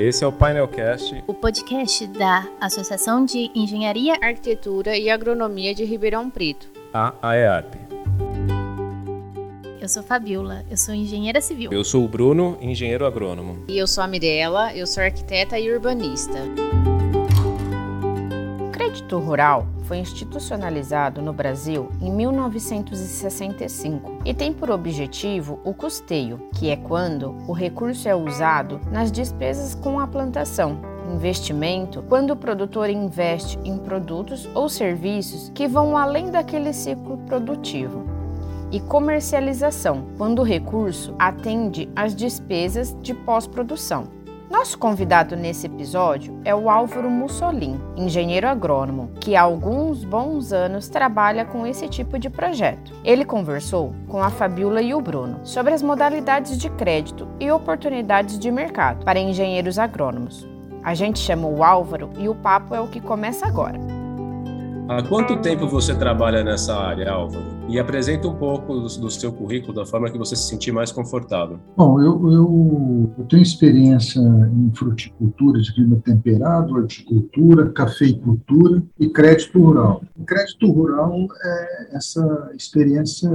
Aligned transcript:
Esse 0.00 0.24
é 0.24 0.26
o 0.26 0.32
Painelcast, 0.32 1.22
o 1.26 1.34
podcast 1.34 2.06
da 2.06 2.48
Associação 2.58 3.22
de 3.22 3.50
Engenharia, 3.54 4.14
Arquitetura 4.22 4.96
e 4.96 5.10
Agronomia 5.10 5.74
de 5.74 5.84
Ribeirão 5.84 6.30
Preto, 6.30 6.70
a 6.90 7.12
AEARP. 7.20 7.74
Eu 9.78 9.86
sou 9.90 10.02
Fabiola, 10.02 10.64
eu 10.70 10.76
sou 10.78 10.94
engenheira 10.94 11.42
civil. 11.42 11.70
Eu 11.70 11.84
sou 11.84 12.02
o 12.02 12.08
Bruno, 12.08 12.56
engenheiro 12.62 13.04
agrônomo. 13.04 13.62
E 13.68 13.76
eu 13.76 13.86
sou 13.86 14.02
a 14.02 14.06
Mirella, 14.06 14.74
eu 14.74 14.86
sou 14.86 15.02
arquiteta 15.02 15.58
e 15.58 15.70
urbanista. 15.70 16.38
Crédito 19.00 19.18
rural 19.18 19.66
foi 19.84 19.96
institucionalizado 19.96 21.22
no 21.22 21.32
Brasil 21.32 21.88
em 22.02 22.12
1965 22.12 24.18
e 24.26 24.34
tem 24.34 24.52
por 24.52 24.70
objetivo 24.70 25.58
o 25.64 25.72
custeio, 25.72 26.38
que 26.54 26.68
é 26.68 26.76
quando 26.76 27.34
o 27.48 27.52
recurso 27.52 28.06
é 28.06 28.14
usado 28.14 28.78
nas 28.92 29.10
despesas 29.10 29.74
com 29.74 29.98
a 29.98 30.06
plantação, 30.06 30.78
investimento 31.10 32.04
quando 32.08 32.32
o 32.32 32.36
produtor 32.36 32.90
investe 32.90 33.58
em 33.64 33.78
produtos 33.78 34.46
ou 34.54 34.68
serviços 34.68 35.50
que 35.54 35.66
vão 35.66 35.96
além 35.96 36.30
daquele 36.30 36.74
ciclo 36.74 37.16
produtivo. 37.26 38.04
E 38.70 38.80
comercialização, 38.80 40.08
quando 40.18 40.40
o 40.40 40.44
recurso 40.44 41.14
atende 41.18 41.88
às 41.96 42.14
despesas 42.14 42.94
de 43.00 43.14
pós-produção. 43.14 44.19
Nosso 44.50 44.76
convidado 44.76 45.36
nesse 45.36 45.66
episódio 45.66 46.40
é 46.44 46.52
o 46.52 46.68
Álvaro 46.68 47.08
Mussolin, 47.08 47.80
engenheiro 47.96 48.48
agrônomo, 48.48 49.12
que 49.20 49.36
há 49.36 49.42
alguns 49.42 50.02
bons 50.02 50.52
anos 50.52 50.88
trabalha 50.88 51.44
com 51.44 51.64
esse 51.64 51.86
tipo 51.86 52.18
de 52.18 52.28
projeto. 52.28 52.92
Ele 53.04 53.24
conversou 53.24 53.94
com 54.08 54.20
a 54.20 54.28
Fabiola 54.28 54.82
e 54.82 54.92
o 54.92 55.00
Bruno 55.00 55.38
sobre 55.44 55.72
as 55.72 55.82
modalidades 55.82 56.58
de 56.58 56.68
crédito 56.68 57.28
e 57.38 57.48
oportunidades 57.48 58.40
de 58.40 58.50
mercado 58.50 59.04
para 59.04 59.20
engenheiros 59.20 59.78
agrônomos. 59.78 60.44
A 60.82 60.94
gente 60.94 61.20
chamou 61.20 61.58
o 61.58 61.62
Álvaro 61.62 62.10
e 62.18 62.28
o 62.28 62.34
papo 62.34 62.74
é 62.74 62.80
o 62.80 62.88
que 62.88 63.00
começa 63.00 63.46
agora. 63.46 63.99
Há 64.90 65.04
quanto 65.04 65.36
tempo 65.36 65.68
você 65.68 65.94
trabalha 65.94 66.42
nessa 66.42 66.74
área, 66.74 67.12
Álvaro? 67.12 67.60
e 67.70 67.78
apresenta 67.78 68.26
um 68.26 68.34
pouco 68.34 68.74
do, 68.74 68.88
do, 68.88 69.10
seu 69.10 69.32
currículo, 69.32 69.72
da 69.72 69.86
forma 69.86 70.10
que 70.10 70.18
você 70.18 70.34
se 70.34 70.48
sentir 70.48 70.72
mais 70.72 70.90
confortável. 70.90 71.60
Bom, 71.76 72.00
eu, 72.00 72.32
eu, 72.32 73.14
eu 73.16 73.24
tenho 73.26 73.42
experiência 73.42 74.18
em 74.18 74.72
fruticultura 74.74 75.60
de 75.60 75.72
clima 75.72 75.96
temperado, 76.04 76.74
horticultura, 76.74 77.70
cafeicultura 77.70 78.82
e 78.98 79.08
crédito 79.08 79.62
rural. 79.62 80.02
O 80.18 80.24
crédito 80.24 80.68
rural, 80.68 81.28
é, 81.44 81.96
essa 81.96 82.50
experiência 82.56 83.30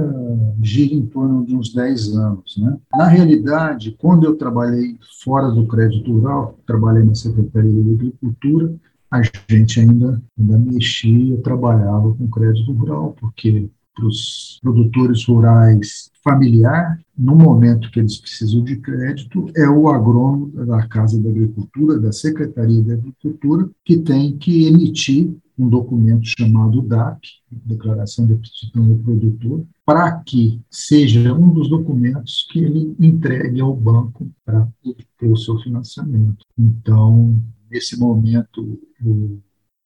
gira 0.62 0.94
em 0.94 1.06
torno 1.06 1.46
de 1.46 1.56
uns 1.56 1.72
10 1.72 2.16
anos. 2.16 2.58
Né? 2.58 2.76
Na 2.92 3.06
realidade, 3.06 3.96
quando 3.98 4.26
eu 4.26 4.36
trabalhei 4.36 4.98
fora 5.24 5.50
do 5.50 5.66
crédito 5.66 6.12
rural, 6.12 6.58
trabalhei 6.66 7.04
na 7.04 7.14
Secretaria 7.14 7.72
de 7.72 7.94
Agricultura, 7.94 8.74
a 9.10 9.22
gente 9.48 9.80
ainda, 9.80 10.20
ainda 10.38 10.58
mexia, 10.58 11.36
trabalhava 11.38 12.14
com 12.14 12.28
crédito 12.28 12.72
rural, 12.72 13.16
porque 13.18 13.68
para 13.94 14.06
os 14.06 14.58
produtores 14.62 15.24
rurais 15.24 16.10
familiar, 16.22 17.00
no 17.16 17.34
momento 17.34 17.90
que 17.90 17.98
eles 17.98 18.18
precisam 18.18 18.62
de 18.62 18.76
crédito, 18.76 19.50
é 19.56 19.68
o 19.68 19.88
agrônomo 19.88 20.48
da 20.66 20.86
Casa 20.86 21.20
da 21.22 21.30
Agricultura, 21.30 21.98
da 21.98 22.12
Secretaria 22.12 22.82
da 22.82 22.94
Agricultura, 22.94 23.70
que 23.84 23.96
tem 23.96 24.36
que 24.36 24.66
emitir 24.66 25.34
um 25.58 25.68
documento 25.68 26.26
chamado 26.38 26.82
DAP, 26.82 27.22
Declaração 27.50 28.26
de 28.26 28.34
Aptidão 28.34 28.86
do 28.86 29.02
Produtor, 29.02 29.64
para 29.86 30.12
que 30.20 30.60
seja 30.70 31.32
um 31.32 31.48
dos 31.48 31.70
documentos 31.70 32.46
que 32.50 32.58
ele 32.58 32.94
entregue 33.00 33.60
ao 33.62 33.74
banco 33.74 34.28
para 34.44 34.68
ter 35.18 35.28
o 35.28 35.36
seu 35.36 35.58
financiamento. 35.60 36.44
Então, 36.58 37.40
nesse 37.70 37.98
momento, 37.98 38.80
o, 39.02 39.40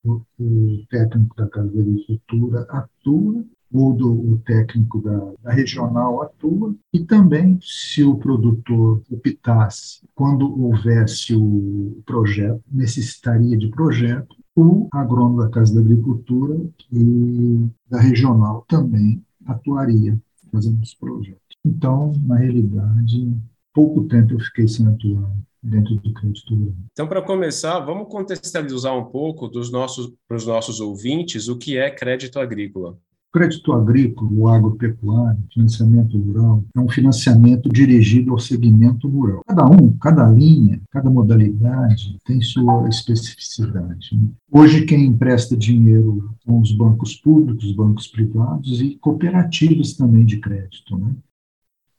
o, 0.04 0.22
o 0.38 0.86
técnico 0.88 1.36
da 1.36 1.48
Casa 1.48 1.70
da 1.70 1.80
Agricultura 1.80 2.66
atua 2.70 3.44
ou 3.72 3.92
do 3.94 4.32
o 4.32 4.38
técnico 4.38 5.00
da, 5.00 5.32
da, 5.42 5.52
regional 5.52 6.22
atua, 6.22 6.74
e 6.92 7.04
também, 7.04 7.58
se 7.62 8.02
o 8.02 8.16
produtor 8.16 9.00
optasse, 9.10 10.00
quando 10.14 10.60
houvesse 10.60 11.36
o 11.36 12.02
projeto, 12.04 12.60
necessitaria 12.70 13.56
de 13.56 13.68
projeto, 13.68 14.36
o 14.56 14.88
agrônomo 14.90 15.42
da 15.42 15.48
Casa 15.48 15.74
da 15.74 15.80
Agricultura 15.80 16.60
e 16.92 17.68
da 17.88 18.00
regional 18.00 18.64
também 18.68 19.22
atuaria 19.46 20.20
fazendo 20.50 20.82
os 20.82 20.94
projetos. 20.94 21.40
Então, 21.64 22.12
na 22.26 22.36
realidade, 22.36 23.32
pouco 23.72 24.04
tempo 24.04 24.34
eu 24.34 24.40
fiquei 24.40 24.66
sem 24.66 24.86
atuar 24.86 25.30
dentro 25.62 25.94
do 25.96 26.12
crédito 26.12 26.54
rural. 26.54 26.74
Então, 26.92 27.06
para 27.06 27.22
começar, 27.22 27.78
vamos 27.80 28.08
contextualizar 28.08 28.96
um 28.96 29.04
pouco 29.04 29.48
dos 29.48 29.70
nossos, 29.70 30.12
para 30.26 30.36
os 30.36 30.46
nossos 30.46 30.80
ouvintes 30.80 31.48
o 31.48 31.56
que 31.56 31.76
é 31.76 31.90
crédito 31.90 32.38
agrícola. 32.38 32.98
Crédito 33.32 33.72
agrícola, 33.72 34.28
o 34.32 34.48
agropecuário, 34.48 35.40
financiamento 35.54 36.18
rural, 36.18 36.64
é 36.76 36.80
um 36.80 36.88
financiamento 36.88 37.68
dirigido 37.68 38.32
ao 38.32 38.40
segmento 38.40 39.06
rural. 39.06 39.42
Cada 39.46 39.66
um, 39.66 39.96
cada 39.98 40.28
linha, 40.28 40.80
cada 40.90 41.08
modalidade 41.08 42.18
tem 42.24 42.40
sua 42.40 42.88
especificidade. 42.88 44.16
Né? 44.16 44.30
Hoje, 44.50 44.84
quem 44.84 45.06
empresta 45.06 45.56
dinheiro 45.56 46.28
são 46.44 46.60
os 46.60 46.72
bancos 46.72 47.14
públicos, 47.14 47.66
os 47.66 47.72
bancos 47.72 48.08
privados 48.08 48.80
e 48.80 48.96
cooperativas 48.96 49.92
também 49.92 50.24
de 50.24 50.38
crédito. 50.38 50.98
Né? 50.98 51.14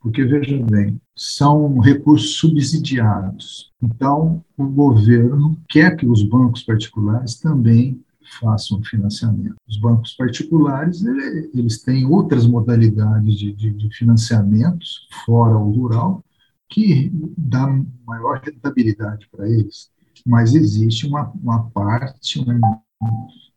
Porque, 0.01 0.25
veja 0.25 0.57
bem, 0.65 0.99
são 1.15 1.79
recursos 1.79 2.37
subsidiados. 2.37 3.71
Então, 3.81 4.43
o 4.57 4.65
governo 4.65 5.55
quer 5.69 5.95
que 5.95 6.07
os 6.07 6.23
bancos 6.23 6.63
particulares 6.63 7.35
também 7.35 8.03
façam 8.39 8.81
financiamento. 8.81 9.55
Os 9.67 9.77
bancos 9.77 10.13
particulares, 10.13 11.03
eles 11.53 11.83
têm 11.83 12.05
outras 12.05 12.47
modalidades 12.47 13.35
de, 13.35 13.53
de, 13.53 13.71
de 13.71 13.95
financiamentos, 13.95 15.07
fora 15.25 15.57
o 15.57 15.71
rural, 15.71 16.23
que 16.67 17.11
dá 17.37 17.67
maior 18.05 18.41
rentabilidade 18.43 19.27
para 19.31 19.47
eles. 19.47 19.91
Mas 20.25 20.55
existe 20.55 21.05
uma, 21.05 21.31
uma 21.43 21.69
parte, 21.69 22.39
uma, 22.39 22.81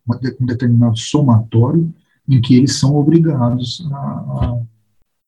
um 0.06 0.46
determinado 0.46 0.98
somatório 0.98 1.92
em 2.28 2.40
que 2.40 2.56
eles 2.56 2.76
são 2.78 2.96
obrigados 2.96 3.86
a, 3.90 3.96
a, 3.96 4.62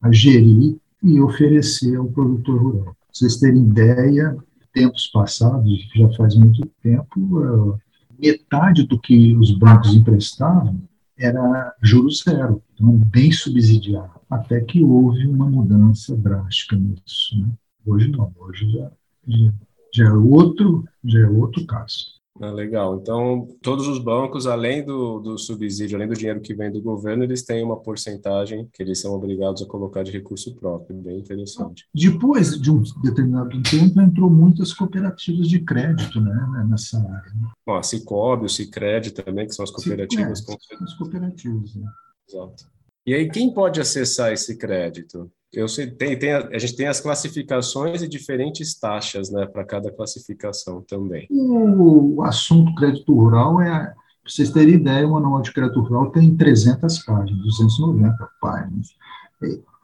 a 0.02 0.12
gerir 0.12 0.76
e 1.02 1.20
oferecer 1.20 1.96
ao 1.96 2.06
produtor 2.06 2.62
rural. 2.62 2.84
Pra 2.84 2.94
vocês 3.12 3.36
terem 3.36 3.62
ideia, 3.62 4.36
tempos 4.72 5.06
passados, 5.08 5.88
já 5.94 6.08
faz 6.10 6.34
muito 6.34 6.66
tempo, 6.82 7.78
metade 8.18 8.86
do 8.86 9.00
que 9.00 9.34
os 9.36 9.56
bancos 9.56 9.94
emprestavam 9.94 10.80
era 11.18 11.74
juros 11.82 12.22
zero, 12.22 12.62
então 12.74 12.98
bem 12.98 13.32
subsidiado, 13.32 14.20
até 14.28 14.60
que 14.60 14.82
houve 14.84 15.26
uma 15.26 15.48
mudança 15.48 16.14
drástica 16.14 16.76
nisso. 16.76 17.40
Né? 17.40 17.48
Hoje 17.86 18.08
não, 18.10 18.30
hoje 18.38 18.70
já, 18.70 18.90
já, 19.26 19.52
já, 19.94 20.04
é 20.04 20.12
outro, 20.12 20.84
já 21.02 21.20
é 21.20 21.28
outro 21.28 21.64
caso. 21.66 22.15
Ah, 22.40 22.50
legal. 22.50 22.96
Então, 22.96 23.48
todos 23.62 23.88
os 23.88 23.98
bancos, 23.98 24.46
além 24.46 24.84
do, 24.84 25.20
do 25.20 25.38
subsídio, 25.38 25.96
além 25.96 26.08
do 26.08 26.14
dinheiro 26.14 26.40
que 26.40 26.54
vem 26.54 26.70
do 26.70 26.82
governo, 26.82 27.24
eles 27.24 27.42
têm 27.42 27.64
uma 27.64 27.80
porcentagem 27.80 28.68
que 28.72 28.82
eles 28.82 29.00
são 29.00 29.14
obrigados 29.14 29.62
a 29.62 29.66
colocar 29.66 30.02
de 30.02 30.10
recurso 30.10 30.54
próprio. 30.54 30.96
Bem 30.96 31.18
interessante. 31.18 31.86
Depois 31.94 32.60
de 32.60 32.70
um 32.70 32.82
determinado 33.02 33.62
tempo, 33.62 34.00
entrou 34.00 34.30
muitas 34.30 34.72
cooperativas 34.72 35.48
de 35.48 35.60
crédito 35.60 36.20
né, 36.20 36.66
nessa 36.68 36.98
área. 36.98 37.32
Né? 37.34 37.48
Bom, 37.66 37.76
a 37.76 37.82
Cicobi, 37.82 38.46
o 38.46 38.48
Cicred 38.48 39.12
também, 39.12 39.46
que 39.46 39.54
são 39.54 39.64
as 39.64 39.70
cooperativas. 39.70 40.40
Sim, 40.40 40.52
é, 40.52 40.84
as 40.84 40.94
cooperativas, 40.94 41.74
né? 41.74 41.86
Exato. 42.28 42.64
E 43.06 43.14
aí, 43.14 43.30
quem 43.30 43.54
pode 43.54 43.80
acessar 43.80 44.32
esse 44.32 44.58
crédito? 44.58 45.30
Eu 45.56 45.68
sei, 45.68 45.90
tem, 45.90 46.18
tem, 46.18 46.32
a 46.32 46.58
gente 46.58 46.76
tem 46.76 46.86
as 46.86 47.00
classificações 47.00 48.02
e 48.02 48.08
diferentes 48.08 48.78
taxas 48.78 49.30
né, 49.30 49.46
para 49.46 49.64
cada 49.64 49.90
classificação 49.90 50.82
também. 50.82 51.26
O 51.30 52.22
assunto 52.22 52.74
crédito 52.74 53.14
rural 53.14 53.58
é, 53.62 53.86
para 53.86 53.94
vocês 54.26 54.50
terem 54.50 54.74
ideia, 54.74 55.06
o 55.06 55.12
manual 55.12 55.40
de 55.40 55.52
crédito 55.52 55.80
rural 55.80 56.10
tem 56.10 56.36
300 56.36 56.98
páginas, 57.04 57.42
290 57.42 58.28
páginas. 58.38 58.88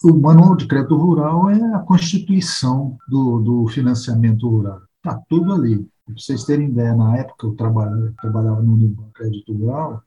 O 0.04 0.12
manual 0.12 0.56
de 0.56 0.66
crédito 0.66 0.94
rural 0.94 1.48
é 1.48 1.74
a 1.74 1.78
constituição 1.78 2.98
do, 3.08 3.40
do 3.40 3.66
financiamento 3.68 4.46
rural. 4.46 4.82
Está 4.96 5.22
tudo 5.26 5.54
ali. 5.54 5.88
Para 6.04 6.14
vocês 6.18 6.44
terem 6.44 6.68
ideia, 6.68 6.94
na 6.94 7.16
época 7.16 7.46
eu 7.46 7.54
trabalhava, 7.54 8.12
trabalhava 8.20 8.62
no 8.62 8.74
Unibanco 8.74 9.12
Crédito 9.12 9.56
Rural, 9.56 10.02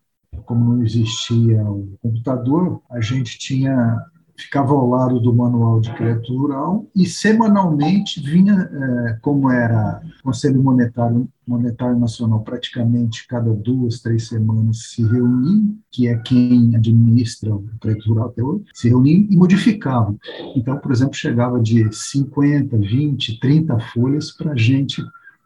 como 0.46 0.76
não 0.76 0.84
existia 0.84 1.64
o 1.64 1.98
computador, 2.02 2.82
a 2.92 3.00
gente 3.00 3.40
tinha 3.40 3.98
ficava 4.38 4.74
ao 4.74 4.90
lado 4.90 5.20
do 5.20 5.34
manual 5.34 5.80
de 5.80 5.94
crédito 5.94 6.38
rural 6.38 6.86
e 6.96 7.06
semanalmente 7.06 8.20
vinha, 8.22 8.70
é, 8.72 9.18
como 9.22 9.50
era 9.50 10.02
Conselho 10.24 10.62
Monetário, 10.62 11.28
Monetário 11.48 11.98
Nacional, 11.98 12.42
praticamente 12.42 13.28
cada 13.28 13.54
duas, 13.54 14.02
três 14.02 14.28
semanas 14.28 14.90
se 14.90 15.04
reunia, 15.04 15.74
que 15.92 16.08
é 16.08 16.18
quem 16.18 16.76
administra 16.76 17.56
o 17.56 17.66
crédito 17.80 18.10
rural 18.10 18.28
até 18.28 18.44
hoje, 18.44 18.66
se 18.74 18.90
reunia 18.90 19.28
e 19.30 19.38
modificava. 19.38 20.16
Então, 20.56 20.78
por 20.78 20.92
exemplo, 20.92 21.14
chegava 21.14 21.60
de 21.60 21.88
50, 21.92 22.78
20, 22.78 23.40
30 23.40 23.80
folhas 23.80 24.32
para 24.32 24.52
a 24.52 24.58
gente 24.58 25.02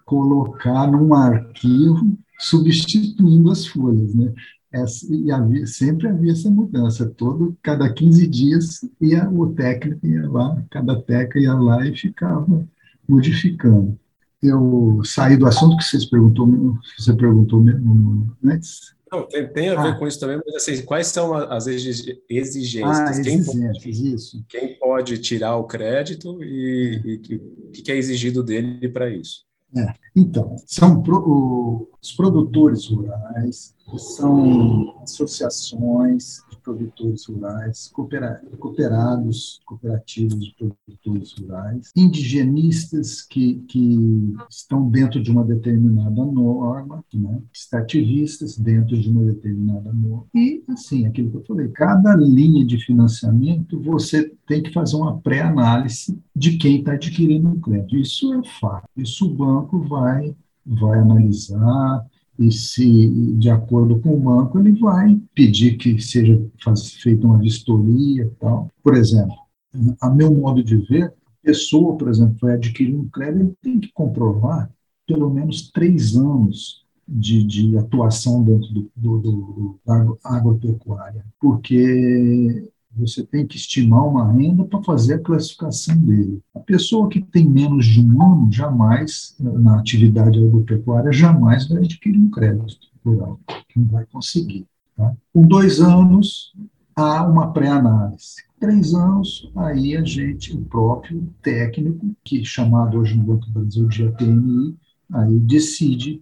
colocar 0.05 0.87
num 0.87 1.13
arquivo 1.13 2.17
substituindo 2.39 3.51
as 3.51 3.67
folhas, 3.67 4.15
né? 4.15 4.33
Essa, 4.71 5.07
e 5.13 5.31
havia, 5.31 5.65
sempre 5.65 6.07
havia 6.07 6.31
essa 6.31 6.49
mudança. 6.49 7.11
Todo, 7.17 7.57
cada 7.61 7.91
15 7.91 8.27
dias 8.27 8.81
ia, 9.01 9.27
o 9.29 9.51
técnico 9.53 10.05
ia 10.05 10.29
lá, 10.29 10.63
cada 10.69 11.01
técnico 11.01 11.39
ia 11.39 11.53
lá 11.53 11.87
e 11.87 11.95
ficava 11.95 12.67
modificando. 13.07 13.97
Eu 14.41 15.01
saí 15.03 15.35
do 15.35 15.47
assunto 15.47 15.77
que 15.77 15.83
vocês 15.83 16.05
perguntou, 16.05 16.47
você 16.97 17.13
perguntou 17.13 17.63
antes. 18.45 18.95
Não, 19.11 19.27
tem, 19.27 19.47
tem 19.47 19.69
a 19.69 19.81
ver 19.81 19.89
ah. 19.89 19.95
com 19.95 20.07
isso 20.07 20.19
também, 20.19 20.39
mas 20.45 20.55
assim, 20.55 20.85
quais 20.85 21.07
são 21.07 21.33
as 21.33 21.65
exigências? 21.65 22.83
Ah, 22.85 23.21
quem, 23.23 23.43
pode, 23.43 24.45
quem 24.47 24.79
pode 24.79 25.17
tirar 25.17 25.55
o 25.57 25.65
crédito 25.65 26.43
e 26.43 27.19
o 27.67 27.71
que 27.71 27.91
é 27.91 27.97
exigido 27.97 28.43
dele 28.43 28.87
para 28.87 29.09
isso? 29.09 29.48
É. 29.75 29.93
Então, 30.15 30.55
são 30.65 31.01
pro, 31.01 31.87
os 32.01 32.11
produtores 32.13 32.87
rurais, 32.87 33.75
são 33.97 34.99
associações 35.03 36.41
produtores 36.59 37.25
rurais, 37.25 37.91
cooperados, 37.93 39.59
cooperativos 39.65 40.45
de 40.45 40.55
produtores 40.55 41.33
rurais, 41.33 41.91
indigenistas 41.95 43.21
que, 43.21 43.55
que 43.67 44.35
estão 44.49 44.89
dentro 44.89 45.21
de 45.21 45.31
uma 45.31 45.43
determinada 45.43 46.25
norma, 46.25 47.03
né? 47.13 47.41
extrativistas 47.53 48.57
dentro 48.57 48.97
de 48.99 49.09
uma 49.09 49.25
determinada 49.25 49.91
norma. 49.93 50.25
E, 50.35 50.63
assim, 50.69 51.05
aquilo 51.05 51.31
que 51.31 51.37
eu 51.37 51.45
falei, 51.45 51.67
cada 51.69 52.15
linha 52.15 52.65
de 52.65 52.77
financiamento 52.77 53.79
você 53.81 54.31
tem 54.47 54.61
que 54.61 54.73
fazer 54.73 54.95
uma 54.95 55.19
pré-análise 55.19 56.19
de 56.35 56.57
quem 56.57 56.79
está 56.79 56.93
adquirindo 56.93 57.49
o 57.49 57.59
crédito. 57.59 57.95
Isso 57.97 58.33
é 58.33 58.41
fato. 58.59 58.87
Isso 58.95 59.25
o 59.25 59.33
banco 59.33 59.79
vai, 59.79 60.35
vai 60.65 60.99
analisar, 60.99 62.05
e 62.39 62.51
se, 62.53 63.07
de 63.37 63.49
acordo 63.49 63.99
com 63.99 64.15
o 64.15 64.19
banco, 64.19 64.57
ele 64.57 64.71
vai 64.79 65.19
pedir 65.35 65.77
que 65.77 66.01
seja 66.01 66.41
feita 67.01 67.27
uma 67.27 67.37
vistoria 67.37 68.23
e 68.23 68.29
tal. 68.39 68.71
Por 68.81 68.95
exemplo, 68.95 69.35
a 70.01 70.09
meu 70.09 70.33
modo 70.33 70.63
de 70.63 70.77
ver, 70.77 71.07
a 71.07 71.11
pessoa, 71.43 71.97
por 71.97 72.07
exemplo, 72.07 72.37
vai 72.41 72.53
adquirir 72.53 72.95
um 72.95 73.09
crédito, 73.09 73.41
ele 73.41 73.53
tem 73.61 73.79
que 73.79 73.91
comprovar 73.91 74.71
pelo 75.05 75.29
menos 75.29 75.69
três 75.69 76.15
anos 76.15 76.85
de, 77.05 77.43
de 77.43 77.77
atuação 77.77 78.41
dentro 78.41 78.69
do, 78.71 78.91
do, 78.95 79.19
do, 79.19 79.79
do 79.85 80.19
agropecuária, 80.23 81.25
porque 81.41 82.71
você 82.95 83.23
tem 83.23 83.45
que 83.45 83.55
estimar 83.55 84.05
uma 84.05 84.31
renda 84.31 84.63
para 84.65 84.83
fazer 84.83 85.15
a 85.15 85.19
classificação 85.19 85.97
dele. 85.97 86.41
A 86.55 86.59
pessoa 86.59 87.07
que 87.07 87.21
tem 87.21 87.47
menos 87.47 87.85
de 87.85 88.01
um 88.01 88.21
ano, 88.21 88.51
jamais, 88.51 89.35
na 89.39 89.79
atividade 89.79 90.37
agropecuária, 90.37 91.11
jamais 91.11 91.67
vai 91.67 91.83
adquirir 91.83 92.17
um 92.17 92.29
crédito 92.29 92.87
rural, 93.05 93.39
não 93.75 93.85
vai 93.85 94.05
conseguir. 94.11 94.65
Tá? 94.97 95.13
Com 95.33 95.47
dois 95.47 95.79
anos, 95.79 96.53
há 96.95 97.23
uma 97.25 97.51
pré-análise. 97.53 98.43
Três 98.59 98.93
anos, 98.93 99.49
aí 99.55 99.95
a 99.95 100.03
gente, 100.03 100.53
o 100.53 100.61
próprio 100.61 101.29
técnico, 101.41 102.13
que 102.23 102.41
é 102.41 102.43
chamado 102.43 102.97
hoje 102.97 103.15
no 103.15 103.23
Banco 103.23 103.45
do 103.45 103.51
Brasil 103.51 103.87
de 103.87 104.07
APNI, 104.07 104.75
aí 105.13 105.39
decide 105.39 106.21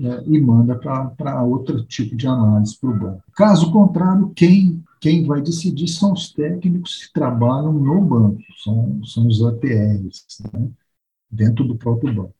é, 0.00 0.24
e 0.26 0.40
manda 0.40 0.74
para 0.74 1.42
outro 1.42 1.84
tipo 1.84 2.16
de 2.16 2.26
análise 2.26 2.76
para 2.80 2.90
o 2.90 2.98
banco. 2.98 3.22
Caso 3.36 3.70
contrário, 3.70 4.32
quem 4.34 4.82
quem 5.04 5.22
vai 5.26 5.42
decidir 5.42 5.86
são 5.86 6.14
os 6.14 6.32
técnicos 6.32 7.04
que 7.04 7.12
trabalham 7.12 7.74
no 7.74 8.00
banco, 8.00 8.42
são, 8.62 9.04
são 9.04 9.26
os 9.26 9.44
APRs, 9.44 10.24
né, 10.50 10.70
dentro 11.30 11.62
do 11.66 11.76
próprio 11.76 12.14
banco. 12.14 12.34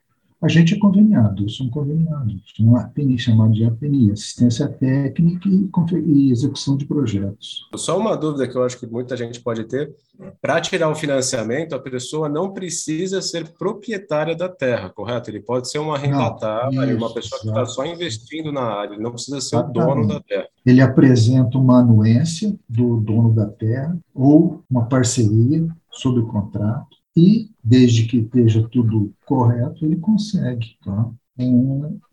A 0.45 0.49
gente 0.49 0.75
é 0.75 0.79
conveniado, 0.79 1.45
eu 1.45 1.49
sou 1.49 1.67
um 1.67 1.71
conveniado, 1.71 2.35
sou 2.55 2.67
um 2.67 2.77
APNI, 2.77 3.19
chamado 3.19 3.55
de 3.55 3.65
APNI, 3.65 4.13
Assistência 4.13 4.69
Técnica 4.69 5.49
e, 5.49 5.71
e 6.05 6.31
Execução 6.31 6.77
de 6.77 6.85
Projetos. 6.85 7.67
Só 7.75 7.99
uma 7.99 8.15
dúvida 8.15 8.47
que 8.47 8.55
eu 8.55 8.63
acho 8.63 8.79
que 8.79 8.87
muita 8.87 9.17
gente 9.17 9.41
pode 9.41 9.65
ter, 9.65 9.95
para 10.43 10.61
tirar 10.61 10.91
o 10.91 10.95
financiamento, 10.95 11.75
a 11.75 11.79
pessoa 11.79 12.29
não 12.29 12.53
precisa 12.53 13.23
ser 13.23 13.55
proprietária 13.55 14.37
da 14.37 14.47
terra, 14.47 14.91
correto? 14.91 15.31
Ele 15.31 15.41
pode 15.41 15.71
ser 15.71 15.79
uma 15.79 15.95
arrendatária, 15.97 16.95
uma 16.95 17.15
pessoa 17.15 17.41
que 17.41 17.49
está 17.49 17.65
só 17.65 17.87
investindo 17.87 18.53
na 18.53 18.65
área, 18.65 18.93
ele 18.93 19.03
não 19.03 19.13
precisa 19.13 19.41
ser 19.41 19.57
Exatamente. 19.57 19.79
o 19.79 19.95
dono 19.95 20.07
da 20.07 20.21
terra. 20.21 20.47
Ele 20.67 20.83
apresenta 20.83 21.57
uma 21.57 21.81
anuência 21.81 22.55
do 22.69 22.99
dono 22.99 23.33
da 23.33 23.47
terra 23.47 23.97
ou 24.15 24.63
uma 24.71 24.85
parceria 24.91 25.67
sob 25.91 26.21
contrato 26.31 27.03
e, 27.17 27.51
desde 27.63 28.07
que 28.07 28.19
esteja 28.19 28.67
tudo 28.71 29.13
correto, 29.25 29.85
ele 29.85 29.97
consegue. 29.97 30.77
Tá? 30.85 31.11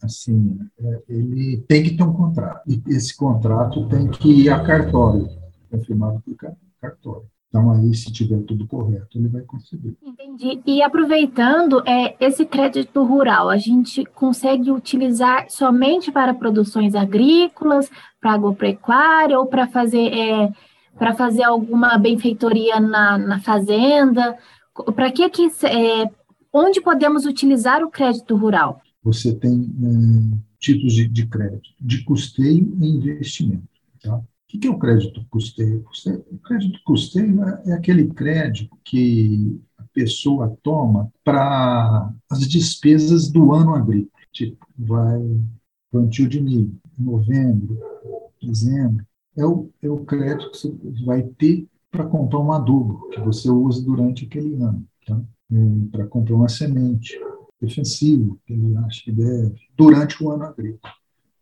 Assim, 0.01 0.59
é, 0.79 1.01
ele 1.07 1.63
tem 1.67 1.83
que 1.83 1.95
ter 1.95 2.03
um 2.03 2.13
contrato. 2.13 2.61
E 2.67 2.81
esse 2.87 3.15
contrato 3.15 3.87
tem 3.87 4.07
que 4.07 4.31
ir 4.31 4.49
a 4.49 4.63
cartório, 4.63 5.27
confirmado 5.69 6.21
por 6.21 6.35
cartório. 6.79 7.25
Então, 7.51 7.69
aí, 7.69 7.93
se 7.93 8.11
tiver 8.13 8.41
tudo 8.43 8.65
correto, 8.65 9.17
ele 9.17 9.27
vai 9.27 9.41
conseguir. 9.41 9.97
Entendi. 10.01 10.61
E 10.65 10.81
aproveitando, 10.81 11.83
é, 11.85 12.15
esse 12.17 12.45
crédito 12.45 13.03
rural, 13.03 13.49
a 13.49 13.57
gente 13.57 14.05
consegue 14.05 14.71
utilizar 14.71 15.47
somente 15.49 16.13
para 16.13 16.33
produções 16.33 16.95
agrícolas, 16.95 17.91
para 18.21 18.31
agropecuária, 18.31 19.37
ou 19.37 19.47
para 19.47 19.67
fazer, 19.67 20.13
é, 20.13 20.49
para 20.97 21.13
fazer 21.13 21.43
alguma 21.43 21.97
benfeitoria 21.97 22.79
na, 22.79 23.17
na 23.17 23.41
fazenda? 23.41 24.37
Para 24.95 25.11
que 25.11 25.29
que 25.29 25.51
é, 25.65 26.09
onde 26.53 26.81
podemos 26.81 27.25
utilizar 27.25 27.83
o 27.83 27.89
crédito 27.91 28.35
rural? 28.35 28.81
Você 29.03 29.33
tem 29.33 29.63
é, 29.63 30.37
tipos 30.59 30.93
de, 30.93 31.07
de, 31.07 31.25
crédito, 31.25 31.69
de 31.79 32.03
custeio 32.03 32.77
e 32.79 32.87
investimento. 32.87 33.67
Tá? 34.01 34.15
O 34.17 34.25
que 34.47 34.67
é 34.67 34.69
o 34.69 34.77
crédito 34.77 35.25
custeio? 35.29 35.83
O 36.31 36.37
crédito 36.39 36.79
custeio 36.85 37.43
é, 37.43 37.63
é 37.67 37.73
aquele 37.73 38.07
crédito 38.07 38.77
que 38.83 39.59
a 39.77 39.83
pessoa 39.93 40.57
toma 40.61 41.11
para 41.23 42.13
as 42.29 42.47
despesas 42.47 43.29
do 43.29 43.53
ano 43.53 43.75
agrícola. 43.75 44.21
Tipo, 44.31 44.65
vai 44.77 45.19
plantio 45.91 46.27
de 46.27 46.41
milho, 46.41 46.73
novembro, 46.97 47.77
dezembro. 48.41 49.05
É 49.35 49.45
o, 49.45 49.69
é 49.81 49.89
o 49.89 50.05
crédito 50.05 50.51
que 50.51 50.57
você 50.57 50.73
vai 51.05 51.23
ter 51.23 51.67
para 51.91 52.05
comprar 52.05 52.39
um 52.39 52.51
adubo 52.53 53.09
que 53.09 53.19
você 53.19 53.49
usa 53.49 53.83
durante 53.83 54.25
aquele 54.25 54.55
ano, 54.55 54.83
tá? 55.05 55.21
é, 55.51 55.89
para 55.91 56.07
comprar 56.07 56.35
uma 56.35 56.47
semente, 56.47 57.19
defensivo, 57.61 58.39
que 58.45 58.53
ele 58.53 58.75
acha 58.77 59.03
que 59.03 59.11
deve, 59.11 59.53
durante 59.77 60.23
o 60.23 60.31
ano 60.31 60.45
agrícola. 60.45 60.93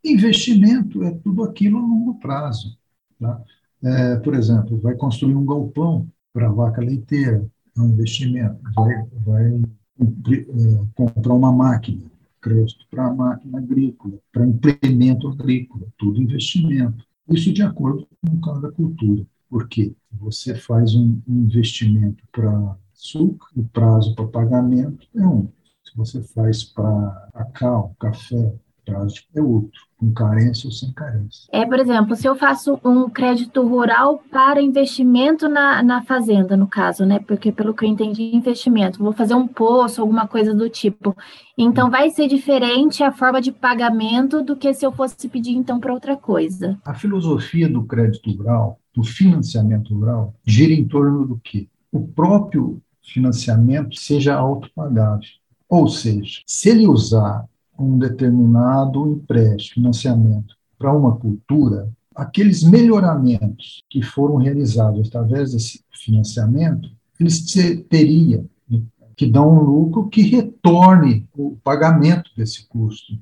Investimento 0.03 1.03
é 1.03 1.11
tudo 1.11 1.43
aquilo 1.43 1.77
a 1.77 1.81
longo 1.81 2.15
prazo. 2.15 2.77
Tá? 3.19 3.41
É, 3.83 4.15
por 4.17 4.33
exemplo, 4.33 4.79
vai 4.79 4.95
construir 4.95 5.35
um 5.35 5.45
galpão 5.45 6.09
para 6.33 6.49
vaca 6.49 6.81
leiteira, 6.81 7.47
é 7.77 7.79
um 7.79 7.89
investimento. 7.89 8.59
Vai, 8.75 9.05
vai 9.25 9.53
é, 9.53 10.85
comprar 10.95 11.33
uma 11.33 11.51
máquina, 11.51 12.09
crédito 12.41 12.85
para 12.89 13.13
máquina 13.13 13.59
agrícola, 13.59 14.15
para 14.31 14.47
implemento 14.47 15.27
agrícola, 15.27 15.85
tudo 15.97 16.21
investimento. 16.21 17.05
Isso 17.29 17.53
de 17.53 17.61
acordo 17.61 18.07
com 18.25 18.41
cada 18.41 18.71
cultura 18.71 19.25
porque 19.49 19.95
você 20.11 20.55
faz 20.55 20.95
um 20.95 21.21
investimento 21.27 22.23
para 22.31 22.75
açúcar, 22.93 23.47
o 23.55 23.63
prazo 23.65 24.15
para 24.15 24.27
pagamento 24.27 25.07
é 25.15 25.25
um. 25.25 25.49
Se 25.83 25.95
você 25.95 26.21
faz 26.21 26.63
para 26.63 27.29
cacau, 27.33 27.95
café, 27.99 28.53
prazo 28.89 29.15
é 29.35 29.41
outro, 29.41 29.81
com 29.97 30.11
carência 30.13 30.67
ou 30.67 30.71
sem 30.71 30.91
carência. 30.91 31.47
É, 31.51 31.65
por 31.65 31.79
exemplo, 31.79 32.15
se 32.15 32.27
eu 32.27 32.35
faço 32.35 32.79
um 32.83 33.09
crédito 33.09 33.65
rural 33.65 34.21
para 34.31 34.61
investimento 34.61 35.47
na, 35.47 35.83
na 35.83 36.03
fazenda, 36.03 36.57
no 36.57 36.67
caso, 36.67 37.05
né? 37.05 37.19
Porque 37.19 37.51
pelo 37.51 37.73
que 37.73 37.85
eu 37.85 37.89
entendi, 37.89 38.35
investimento, 38.35 38.99
vou 38.99 39.13
fazer 39.13 39.35
um 39.35 39.47
poço, 39.47 40.01
alguma 40.01 40.27
coisa 40.27 40.53
do 40.53 40.69
tipo. 40.69 41.15
Então 41.57 41.89
vai 41.89 42.09
ser 42.09 42.27
diferente 42.27 43.03
a 43.03 43.11
forma 43.11 43.41
de 43.41 43.51
pagamento 43.51 44.43
do 44.43 44.55
que 44.55 44.73
se 44.73 44.85
eu 44.85 44.91
fosse 44.91 45.29
pedir 45.29 45.55
então 45.55 45.79
para 45.79 45.93
outra 45.93 46.15
coisa. 46.15 46.77
A 46.85 46.93
filosofia 46.93 47.69
do 47.69 47.83
crédito 47.83 48.31
rural 48.31 48.78
do 48.93 49.03
financiamento 49.03 49.93
rural 49.93 50.33
gira 50.45 50.73
em 50.73 50.87
torno 50.87 51.25
do 51.25 51.37
que 51.37 51.69
o 51.91 52.07
próprio 52.07 52.81
financiamento 53.01 53.99
seja 53.99 54.35
autopagável. 54.35 55.27
Ou 55.67 55.87
seja, 55.87 56.41
se 56.45 56.69
ele 56.69 56.87
usar 56.87 57.45
um 57.77 57.97
determinado 57.97 59.07
empréstimo, 59.07 59.75
financiamento 59.75 60.55
para 60.77 60.95
uma 60.95 61.15
cultura, 61.15 61.89
aqueles 62.15 62.63
melhoramentos 62.63 63.83
que 63.89 64.01
foram 64.01 64.35
realizados 64.35 65.07
através 65.07 65.53
desse 65.53 65.83
financiamento, 65.91 66.89
eles 67.19 67.43
teriam 67.89 68.45
que 69.19 69.25
dão 69.25 69.51
um 69.51 69.61
lucro 69.61 70.07
que 70.07 70.21
retorne 70.21 71.27
o 71.35 71.57
pagamento 71.61 72.31
desse 72.37 72.65
custo. 72.69 73.19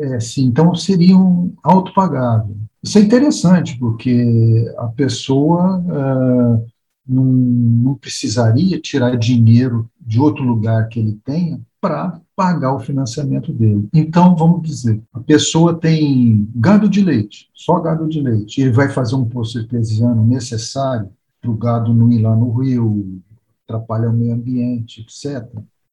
É, 0.00 0.18
então, 0.38 0.74
seriam 0.74 1.52
autopagáveis. 1.62 2.56
Isso 2.82 2.98
é 2.98 3.00
interessante, 3.00 3.78
porque 3.78 4.72
a 4.78 4.86
pessoa 4.86 5.78
uh, 5.78 6.66
não, 7.06 7.24
não, 7.24 7.94
precisaria 7.94 8.80
tirar 8.80 9.16
dinheiro 9.16 9.90
de 10.00 10.20
outro 10.20 10.44
lugar 10.44 10.88
que 10.88 11.00
ele 11.00 11.18
tenha 11.24 11.60
para 11.80 12.20
pagar 12.36 12.74
o 12.74 12.80
financiamento 12.80 13.52
dele. 13.52 13.88
Então, 13.92 14.36
vamos 14.36 14.62
dizer, 14.62 15.00
a 15.12 15.20
pessoa 15.20 15.74
tem 15.74 16.48
gado 16.54 16.88
de 16.88 17.02
leite, 17.02 17.48
só 17.54 17.80
gado 17.80 18.08
de 18.08 18.20
leite, 18.20 18.60
ele 18.60 18.72
vai 18.72 18.88
fazer 18.88 19.14
um 19.14 19.24
poço 19.24 19.58
artesiano 19.58 20.24
necessário 20.24 21.10
para 21.40 21.50
o 21.50 21.56
gado 21.56 21.94
não 21.94 22.10
ir 22.12 22.20
lá 22.20 22.34
no 22.34 22.52
rio, 22.52 23.20
atrapalhar 23.66 24.10
o 24.10 24.16
meio 24.16 24.34
ambiente, 24.34 25.00
etc. 25.00 25.48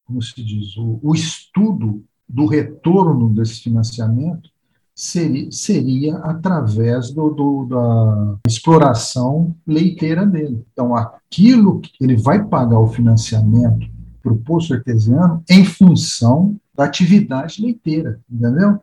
Como 0.05 0.21
se 0.21 0.43
diz, 0.43 0.77
o, 0.77 0.99
o 1.01 1.13
estudo 1.15 2.03
do 2.27 2.45
retorno 2.45 3.29
desse 3.29 3.61
financiamento 3.61 4.49
seria, 4.95 5.51
seria 5.51 6.17
através 6.19 7.11
do, 7.11 7.29
do, 7.29 7.65
da 7.65 8.37
exploração 8.47 9.53
leiteira 9.67 10.25
dele. 10.25 10.65
Então, 10.71 10.95
aquilo 10.95 11.81
que 11.81 11.91
ele 11.99 12.15
vai 12.15 12.43
pagar 12.45 12.79
o 12.79 12.87
financiamento 12.87 13.87
para 14.23 14.31
o 14.31 14.37
poço 14.37 14.73
artesiano 14.73 15.43
em 15.49 15.65
função 15.65 16.55
da 16.73 16.85
atividade 16.85 17.61
leiteira, 17.61 18.19
entendeu? 18.31 18.79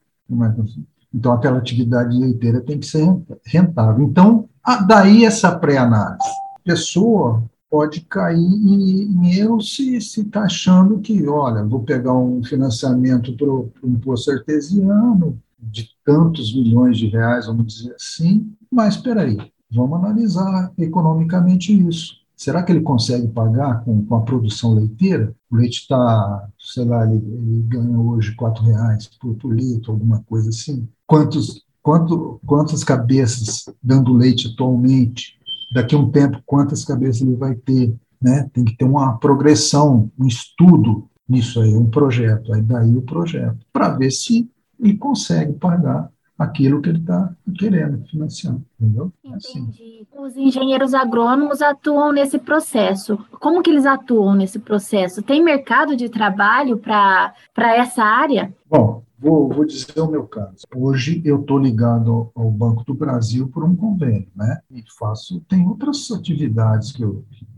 Então, 1.13 1.33
aquela 1.33 1.59
atividade 1.59 2.17
leiteira 2.17 2.61
tem 2.61 2.79
que 2.79 2.87
ser 2.87 3.07
rentável. 3.45 4.05
Então, 4.05 4.49
daí 4.87 5.25
essa 5.25 5.57
pré-análise. 5.57 6.23
Pessoa 6.65 7.43
pode 7.69 8.03
cair 8.03 8.37
em 8.39 9.35
erro 9.35 9.61
se 9.61 9.97
está 9.97 10.43
achando 10.43 11.01
que, 11.01 11.27
olha, 11.27 11.65
vou 11.65 11.83
pegar 11.83 12.13
um 12.13 12.45
financiamento 12.45 13.35
para 13.35 13.89
um 13.89 13.95
poço 13.95 14.31
artesiano, 14.31 15.39
de 15.59 15.89
tantos 16.05 16.55
milhões 16.55 16.99
de 16.99 17.07
reais, 17.07 17.47
vamos 17.47 17.67
dizer 17.67 17.95
assim, 17.95 18.53
mas 18.71 18.97
espera 18.97 19.23
aí, 19.23 19.37
vamos 19.71 19.99
analisar 19.99 20.73
economicamente 20.79 21.73
isso. 21.73 22.23
Será 22.43 22.63
que 22.63 22.73
ele 22.73 22.81
consegue 22.81 23.29
pagar 23.29 23.85
com, 23.85 24.05
com 24.05 24.17
a 24.17 24.23
produção 24.23 24.75
leiteira? 24.75 25.33
O 25.49 25.55
leite 25.55 25.83
está, 25.83 26.49
sei 26.59 26.85
lá, 26.85 27.07
ele, 27.07 27.23
ele, 27.25 27.63
ganha 27.69 27.97
hoje 27.97 28.35
quatro 28.35 28.65
reais 28.65 29.09
por, 29.21 29.37
por 29.37 29.55
litro, 29.55 29.93
alguma 29.93 30.25
coisa 30.25 30.49
assim. 30.49 30.89
Quantos, 31.07 31.65
quanto, 31.81 32.41
quantas 32.45 32.83
cabeças 32.83 33.67
dando 33.81 34.13
leite 34.13 34.49
atualmente? 34.49 35.39
Daqui 35.73 35.95
a 35.95 35.99
um 35.99 36.11
tempo, 36.11 36.43
quantas 36.45 36.85
cabeças 36.85 37.23
ele 37.23 37.37
vai 37.37 37.55
ter? 37.55 37.95
Né? 38.21 38.51
Tem 38.53 38.65
que 38.65 38.77
ter 38.77 38.87
uma 38.87 39.17
progressão, 39.19 40.11
um 40.19 40.27
estudo 40.27 41.09
nisso 41.29 41.61
aí, 41.61 41.77
um 41.77 41.89
projeto. 41.89 42.53
Aí 42.53 42.63
daí 42.63 42.97
o 42.97 43.03
projeto, 43.03 43.59
para 43.73 43.91
ver 43.91 44.11
se 44.11 44.51
e 44.83 44.95
consegue 44.95 45.53
pagar 45.55 46.11
aquilo 46.39 46.83
que 46.83 46.89
ele 46.89 46.99
está 46.99 47.33
querendo 47.57 48.05
financiar, 48.09 48.57
entendeu? 48.79 49.13
É 49.25 49.35
assim. 49.35 49.61
Entendi. 49.61 50.07
Os 50.19 50.37
engenheiros 50.37 50.93
agrônomos 50.93 51.63
atuam 51.63 52.13
nesse 52.13 52.39
processo. 52.39 53.19
Como 53.39 53.63
que 53.63 53.71
eles 53.71 53.87
atuam 53.87 54.35
nesse 54.35 54.59
processo? 54.59 55.23
Tem 55.23 55.43
mercado 55.43 55.95
de 55.95 56.09
trabalho 56.09 56.77
para 56.79 57.33
essa 57.57 58.03
área? 58.03 58.53
Bom, 58.69 59.05
vou, 59.19 59.49
vou 59.49 59.65
dizer 59.65 60.01
o 60.01 60.11
meu 60.11 60.25
caso. 60.25 60.67
Hoje 60.75 61.23
eu 61.25 61.41
estou 61.41 61.59
ligado 61.59 62.31
ao 62.35 62.51
Banco 62.51 62.85
do 62.85 62.95
Brasil 62.95 63.49
por 63.49 63.63
um 63.63 63.77
convênio, 63.77 64.29
né? 64.35 64.61
E 64.71 64.83
faço, 64.99 65.41
tem 65.49 65.67
outras 65.67 66.11
atividades 66.11 66.91
que 66.91 67.03
eu, 67.03 67.25
que 67.31 67.45
eu 67.45 67.52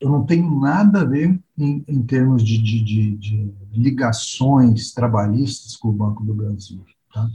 Eu 0.00 0.10
não 0.10 0.24
tenho 0.24 0.60
nada 0.60 1.00
a 1.00 1.04
ver 1.04 1.40
em, 1.56 1.84
em 1.86 2.02
termos 2.02 2.42
de, 2.42 2.58
de, 2.58 2.84
de, 2.84 3.16
de, 3.16 3.54
ligações 3.72 4.92
trabalhistas 4.92 5.76
com 5.76 5.88
o 5.88 5.92
Banco 5.92 6.24
do 6.24 6.34
Brasil. 6.34 6.84
Tá? 7.12 7.28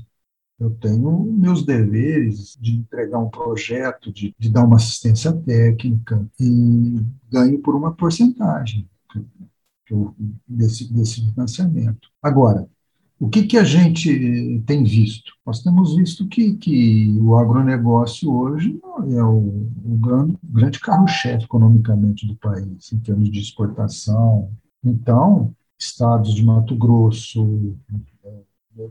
Eu 0.59 0.71
tenho 0.71 1.23
meus 1.23 1.65
deveres 1.65 2.57
de 2.59 2.75
entregar 2.75 3.19
um 3.19 3.29
projeto, 3.29 4.11
de, 4.11 4.35
de 4.37 4.49
dar 4.49 4.65
uma 4.65 4.77
assistência 4.77 5.31
técnica 5.31 6.27
e 6.39 7.03
ganho 7.29 7.59
por 7.59 7.75
uma 7.75 7.93
porcentagem 7.93 8.87
desse, 10.47 10.91
desse 10.91 11.21
financiamento. 11.29 12.09
Agora, 12.21 12.67
o 13.19 13.29
que, 13.29 13.43
que 13.43 13.57
a 13.57 13.63
gente 13.63 14.61
tem 14.65 14.83
visto? 14.83 15.33
Nós 15.45 15.61
temos 15.63 15.95
visto 15.95 16.27
que, 16.27 16.53
que 16.55 17.17
o 17.19 17.35
agronegócio 17.35 18.31
hoje 18.31 18.79
é 19.11 19.23
o, 19.23 19.67
o 19.85 19.97
grande, 19.99 20.37
grande 20.43 20.79
carro-chefe 20.79 21.45
economicamente 21.45 22.27
do 22.27 22.35
país, 22.35 22.91
em 22.93 22.99
termos 22.99 23.31
de 23.31 23.39
exportação. 23.39 24.51
Então, 24.83 25.55
estados 25.79 26.33
de 26.35 26.45
Mato 26.45 26.75
Grosso, 26.75 27.75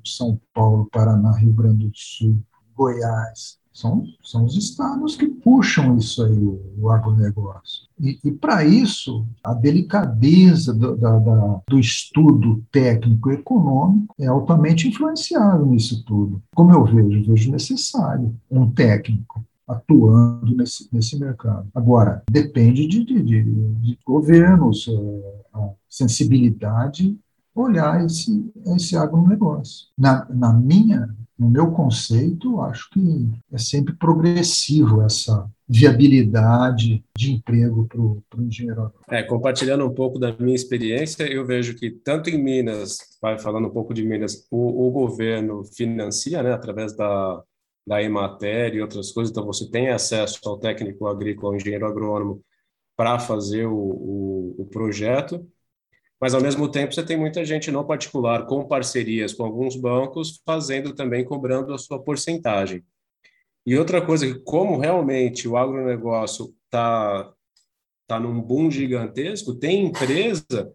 São 0.05 0.41
Paulo, 0.53 0.89
Paraná, 0.91 1.37
Rio 1.39 1.53
Grande 1.53 1.87
do 1.87 1.97
Sul, 1.97 2.37
Goiás, 2.75 3.59
são, 3.77 4.07
são 4.23 4.47
os 4.47 4.57
estados 4.57 5.17
que 5.17 5.27
puxam 5.27 5.99
isso 5.99 6.25
aí, 6.25 6.39
o, 6.39 6.59
o 6.79 6.91
agronegócio. 6.91 7.85
E, 8.01 8.19
e 8.25 8.33
para 8.33 8.65
isso, 8.65 9.27
a 9.45 9.53
delicadeza 9.53 10.73
do, 10.73 10.97
da, 10.97 11.19
da, 11.19 11.61
do 11.69 11.79
estudo 11.79 12.65
técnico 12.73 13.31
econômico 13.31 14.15
é 14.19 14.27
altamente 14.27 14.89
influenciável 14.89 15.67
nisso 15.67 16.03
tudo. 16.07 16.43
Como 16.55 16.73
eu 16.73 16.85
vejo, 16.85 17.31
vejo 17.31 17.53
necessário 17.53 18.35
um 18.51 18.71
técnico 18.71 19.45
atuando 19.69 20.57
nesse, 20.57 20.89
nesse 20.91 21.19
mercado. 21.19 21.69
Agora, 21.75 22.23
depende 22.31 22.87
de, 22.87 23.05
de, 23.05 23.23
de, 23.23 23.43
de 23.43 23.99
governos, 24.07 24.89
eh, 24.89 25.43
a 25.53 25.71
sensibilidade 25.89 27.19
olhar 27.57 28.05
esse, 28.05 28.53
esse 28.67 28.97
agronegócio. 28.97 29.89
Na, 29.97 30.27
na 30.31 30.53
minha 30.53 31.09
no 31.39 31.51
meu 31.51 31.71
conceito, 31.71 32.61
acho 32.63 32.89
que 32.91 33.31
é 33.53 33.59
sempre 33.59 33.95
progressivo 33.95 35.03
essa 35.03 35.49
viabilidade 35.69 37.05
de 37.17 37.33
emprego 37.33 37.87
para 37.87 38.01
o 38.01 38.43
engenheiro 38.43 38.93
É, 39.11 39.23
compartilhando 39.23 39.85
um 39.85 39.93
pouco 39.93 40.19
da 40.19 40.35
minha 40.39 40.55
experiência, 40.55 41.25
eu 41.25 41.45
vejo 41.45 41.77
que 41.77 41.91
tanto 41.91 42.31
em 42.31 42.43
Minas, 42.43 42.99
vai 43.21 43.39
falando 43.39 43.67
um 43.67 43.73
pouco 43.73 43.93
de 43.93 44.03
Minas, 44.03 44.47
o, 44.51 44.87
o 44.87 44.91
governo 44.91 45.63
financia, 45.65 46.43
né, 46.43 46.53
através 46.53 46.97
da, 46.97 47.43
da 47.87 48.03
Emater 48.03 48.75
e 48.75 48.81
outras 48.81 49.13
coisas, 49.13 49.31
então 49.31 49.45
você 49.45 49.69
tem 49.71 49.91
acesso 49.91 50.41
ao 50.47 50.59
técnico 50.59 51.07
agrícola, 51.07 51.53
ao 51.53 51.57
engenheiro 51.57 51.87
agrônomo, 51.87 52.41
para 52.97 53.19
fazer 53.19 53.67
o, 53.67 53.77
o, 53.77 54.55
o 54.59 54.67
projeto, 54.67 55.47
mas 56.21 56.35
ao 56.35 56.41
mesmo 56.41 56.71
tempo 56.71 56.95
você 56.95 57.03
tem 57.03 57.17
muita 57.17 57.45
gente 57.45 57.71
no 57.71 57.85
particular 57.85 58.47
com 58.47 58.67
parcerias 58.67 59.33
com 59.33 59.45
alguns 59.45 59.77
bancos 59.77 60.41
fazendo 60.45 60.95
também 60.95 61.25
cobrando 61.25 61.75
a 61.75 61.79
sua 61.79 62.03
porcentagem. 62.03 62.83
E 63.67 63.77
outra 63.77 64.01
coisa 64.01 64.27
que 64.27 64.39
como 64.41 64.79
realmente 64.79 65.49
o 65.49 65.57
agronegócio 65.57 66.55
está 66.65 67.33
tá 68.07 68.21
num 68.21 68.41
boom 68.41 68.71
gigantesco, 68.71 69.55
tem 69.55 69.87
empresa 69.87 70.73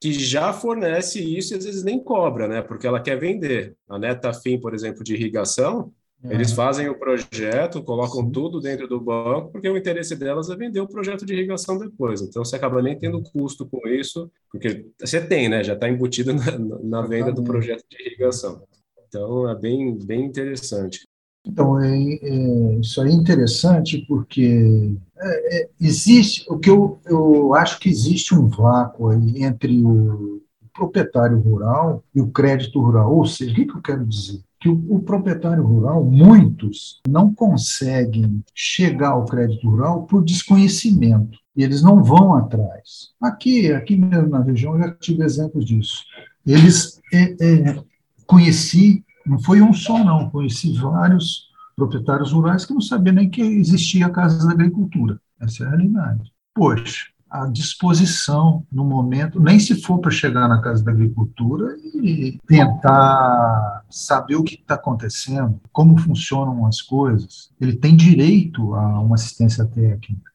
que 0.00 0.12
já 0.12 0.52
fornece 0.52 1.20
isso 1.20 1.54
e 1.54 1.56
às 1.56 1.64
vezes 1.64 1.82
nem 1.82 1.98
cobra, 1.98 2.46
né? 2.46 2.60
Porque 2.60 2.86
ela 2.86 3.00
quer 3.00 3.18
vender. 3.18 3.74
A 3.88 3.98
Netafim, 3.98 4.60
por 4.60 4.74
exemplo, 4.74 5.02
de 5.02 5.14
irrigação, 5.14 5.92
eles 6.24 6.52
fazem 6.52 6.88
o 6.88 6.98
projeto, 6.98 7.82
colocam 7.82 8.28
tudo 8.30 8.60
dentro 8.60 8.88
do 8.88 9.00
banco, 9.00 9.50
porque 9.52 9.68
o 9.68 9.76
interesse 9.76 10.16
delas 10.16 10.50
é 10.50 10.56
vender 10.56 10.80
o 10.80 10.88
projeto 10.88 11.24
de 11.24 11.34
irrigação 11.34 11.78
depois. 11.78 12.20
Então, 12.20 12.44
você 12.44 12.56
acaba 12.56 12.82
nem 12.82 12.98
tendo 12.98 13.22
custo 13.22 13.66
com 13.66 13.86
isso, 13.86 14.30
porque 14.50 14.86
você 15.00 15.20
tem, 15.20 15.48
né? 15.48 15.62
Já 15.62 15.74
está 15.74 15.88
embutido 15.88 16.32
na, 16.34 16.58
na 16.82 17.02
venda 17.02 17.32
do 17.32 17.44
projeto 17.44 17.84
de 17.88 18.02
irrigação. 18.02 18.62
Então, 19.08 19.48
é 19.48 19.54
bem, 19.54 19.96
bem 19.98 20.24
interessante. 20.24 21.06
Então, 21.46 21.80
é, 21.80 21.96
é, 21.96 22.80
isso 22.80 23.00
é 23.00 23.08
interessante 23.08 24.04
porque 24.08 24.96
é, 25.16 25.60
é, 25.60 25.68
existe, 25.80 26.44
o 26.48 26.58
que 26.58 26.68
eu, 26.68 26.98
eu 27.06 27.54
acho 27.54 27.78
que 27.78 27.88
existe 27.88 28.34
um 28.34 28.48
vácuo 28.48 29.10
aí 29.10 29.44
entre 29.44 29.80
o 29.84 30.42
proprietário 30.74 31.38
rural 31.38 32.02
e 32.12 32.20
o 32.20 32.30
crédito 32.30 32.80
rural. 32.80 33.14
Ou 33.14 33.24
seja, 33.24 33.52
o 33.52 33.54
que, 33.54 33.64
que 33.64 33.76
eu 33.76 33.82
quero 33.82 34.04
dizer? 34.04 34.40
Que 34.66 34.68
o, 34.68 34.96
o, 34.96 35.00
proprietário 35.00 35.62
rural, 35.62 36.04
muitos, 36.04 37.00
não 37.08 37.32
conseguem 37.32 38.42
chegar 38.52 39.10
ao 39.10 39.24
crédito 39.24 39.68
rural 39.68 40.04
por 40.06 40.24
desconhecimento. 40.24 41.38
Eles 41.56 41.82
não 41.82 42.02
vão 42.02 42.34
atrás. 42.34 43.10
Aqui, 43.22 43.72
aqui 43.72 43.96
mesmo 43.96 44.28
na 44.28 44.42
região, 44.42 44.74
eu 44.74 44.80
já 44.80 44.90
tive 44.94 45.24
exemplos 45.24 45.64
disso. 45.64 46.02
Eles 46.44 47.00
é, 47.14 47.36
é, 47.40 47.84
conheci, 48.26 49.04
não 49.24 49.38
foi 49.38 49.62
um 49.62 49.72
só, 49.72 50.02
não, 50.02 50.28
conheci 50.30 50.72
vários 50.72 51.46
proprietários 51.76 52.32
rurais 52.32 52.64
que 52.64 52.74
não 52.74 52.80
sabiam 52.80 53.14
nem 53.14 53.30
que 53.30 53.40
existia 53.40 54.06
a 54.06 54.10
Casa 54.10 54.46
da 54.46 54.52
Agricultura. 54.52 55.20
Essa 55.40 55.62
é 55.62 55.66
a 55.66 55.70
realidade. 55.70 56.32
Poxa, 56.54 57.06
à 57.30 57.46
disposição 57.46 58.64
no 58.70 58.84
momento, 58.84 59.40
nem 59.40 59.58
se 59.58 59.80
for 59.82 59.98
para 59.98 60.10
chegar 60.10 60.48
na 60.48 60.60
Casa 60.60 60.84
da 60.84 60.92
Agricultura 60.92 61.76
e 61.94 62.38
tentar 62.46 63.84
saber 63.90 64.36
o 64.36 64.44
que 64.44 64.54
está 64.54 64.74
acontecendo, 64.74 65.60
como 65.72 65.98
funcionam 65.98 66.66
as 66.66 66.80
coisas. 66.80 67.50
Ele 67.60 67.76
tem 67.76 67.96
direito 67.96 68.74
a 68.74 69.00
uma 69.00 69.16
assistência 69.16 69.64
técnica, 69.64 70.30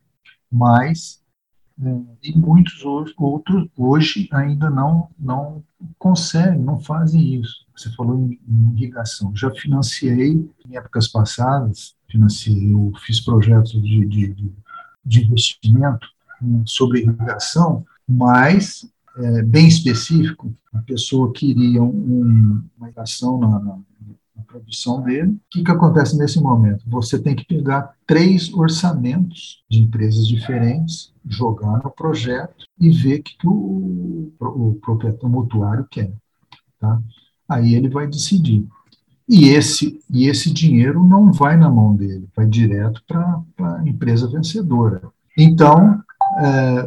mas 0.52 1.22
é, 1.82 2.00
e 2.24 2.38
muitos 2.38 2.84
outros 2.84 3.16
hoje 3.76 4.30
ainda 4.32 4.70
não 4.70 5.10
não 5.18 5.64
conseguem, 5.98 6.60
não 6.60 6.80
fazem 6.80 7.36
isso. 7.36 7.66
Você 7.76 7.90
falou 7.96 8.20
em, 8.20 8.40
em 8.48 8.74
irrigação. 8.76 9.36
Já 9.36 9.50
financiei 9.52 10.48
em 10.68 10.78
épocas 10.78 11.08
passadas, 11.08 11.96
financiei, 12.08 12.74
eu 12.74 12.92
fiz 13.06 13.20
projetos 13.22 13.72
de, 13.72 14.06
de, 14.06 14.54
de 15.06 15.26
investimento 15.26 16.08
sobre 16.66 17.02
irrigação, 17.02 17.86
mas 18.08 18.86
é, 19.18 19.44
bem 19.44 19.68
específico, 19.68 20.54
a 20.74 20.80
pessoa 20.80 21.32
queria 21.34 21.82
um, 21.82 22.64
uma 22.78 22.92
ação 22.98 23.38
na, 23.38 23.48
na, 23.48 23.60
na, 23.60 24.44
produção 24.48 25.02
dele. 25.02 25.32
O 25.32 25.40
que, 25.50 25.64
que 25.64 25.72
acontece 25.72 26.18
nesse 26.18 26.40
momento? 26.42 26.84
Você 26.88 27.18
tem 27.20 27.36
que 27.36 27.46
pegar 27.46 27.94
três 28.06 28.54
orçamentos 28.54 29.64
de 29.70 29.82
empresas 29.82 30.28
diferentes, 30.28 31.14
jogar 31.26 31.82
no 31.84 31.92
projeto 31.92 32.66
e 32.80 32.90
ver 32.90 33.20
o 33.20 33.24
que, 33.24 33.38
que 33.38 33.48
o, 33.48 34.32
o 34.40 34.80
proprietário 34.82 35.30
mutuário 35.30 35.88
quer. 35.90 36.12
Tá? 36.80 37.02
Aí 37.48 37.76
ele 37.76 37.90
vai 37.90 38.08
decidir. 38.08 38.68
E 39.28 39.50
esse, 39.50 40.02
e 40.10 40.28
esse 40.28 40.52
dinheiro 40.52 41.02
não 41.06 41.32
vai 41.32 41.56
na 41.56 41.70
mão 41.70 41.96
dele, 41.96 42.28
vai 42.36 42.46
direto 42.46 43.02
para 43.08 43.42
a 43.60 43.88
empresa 43.88 44.28
vencedora. 44.28 45.02
Então, 45.38 46.04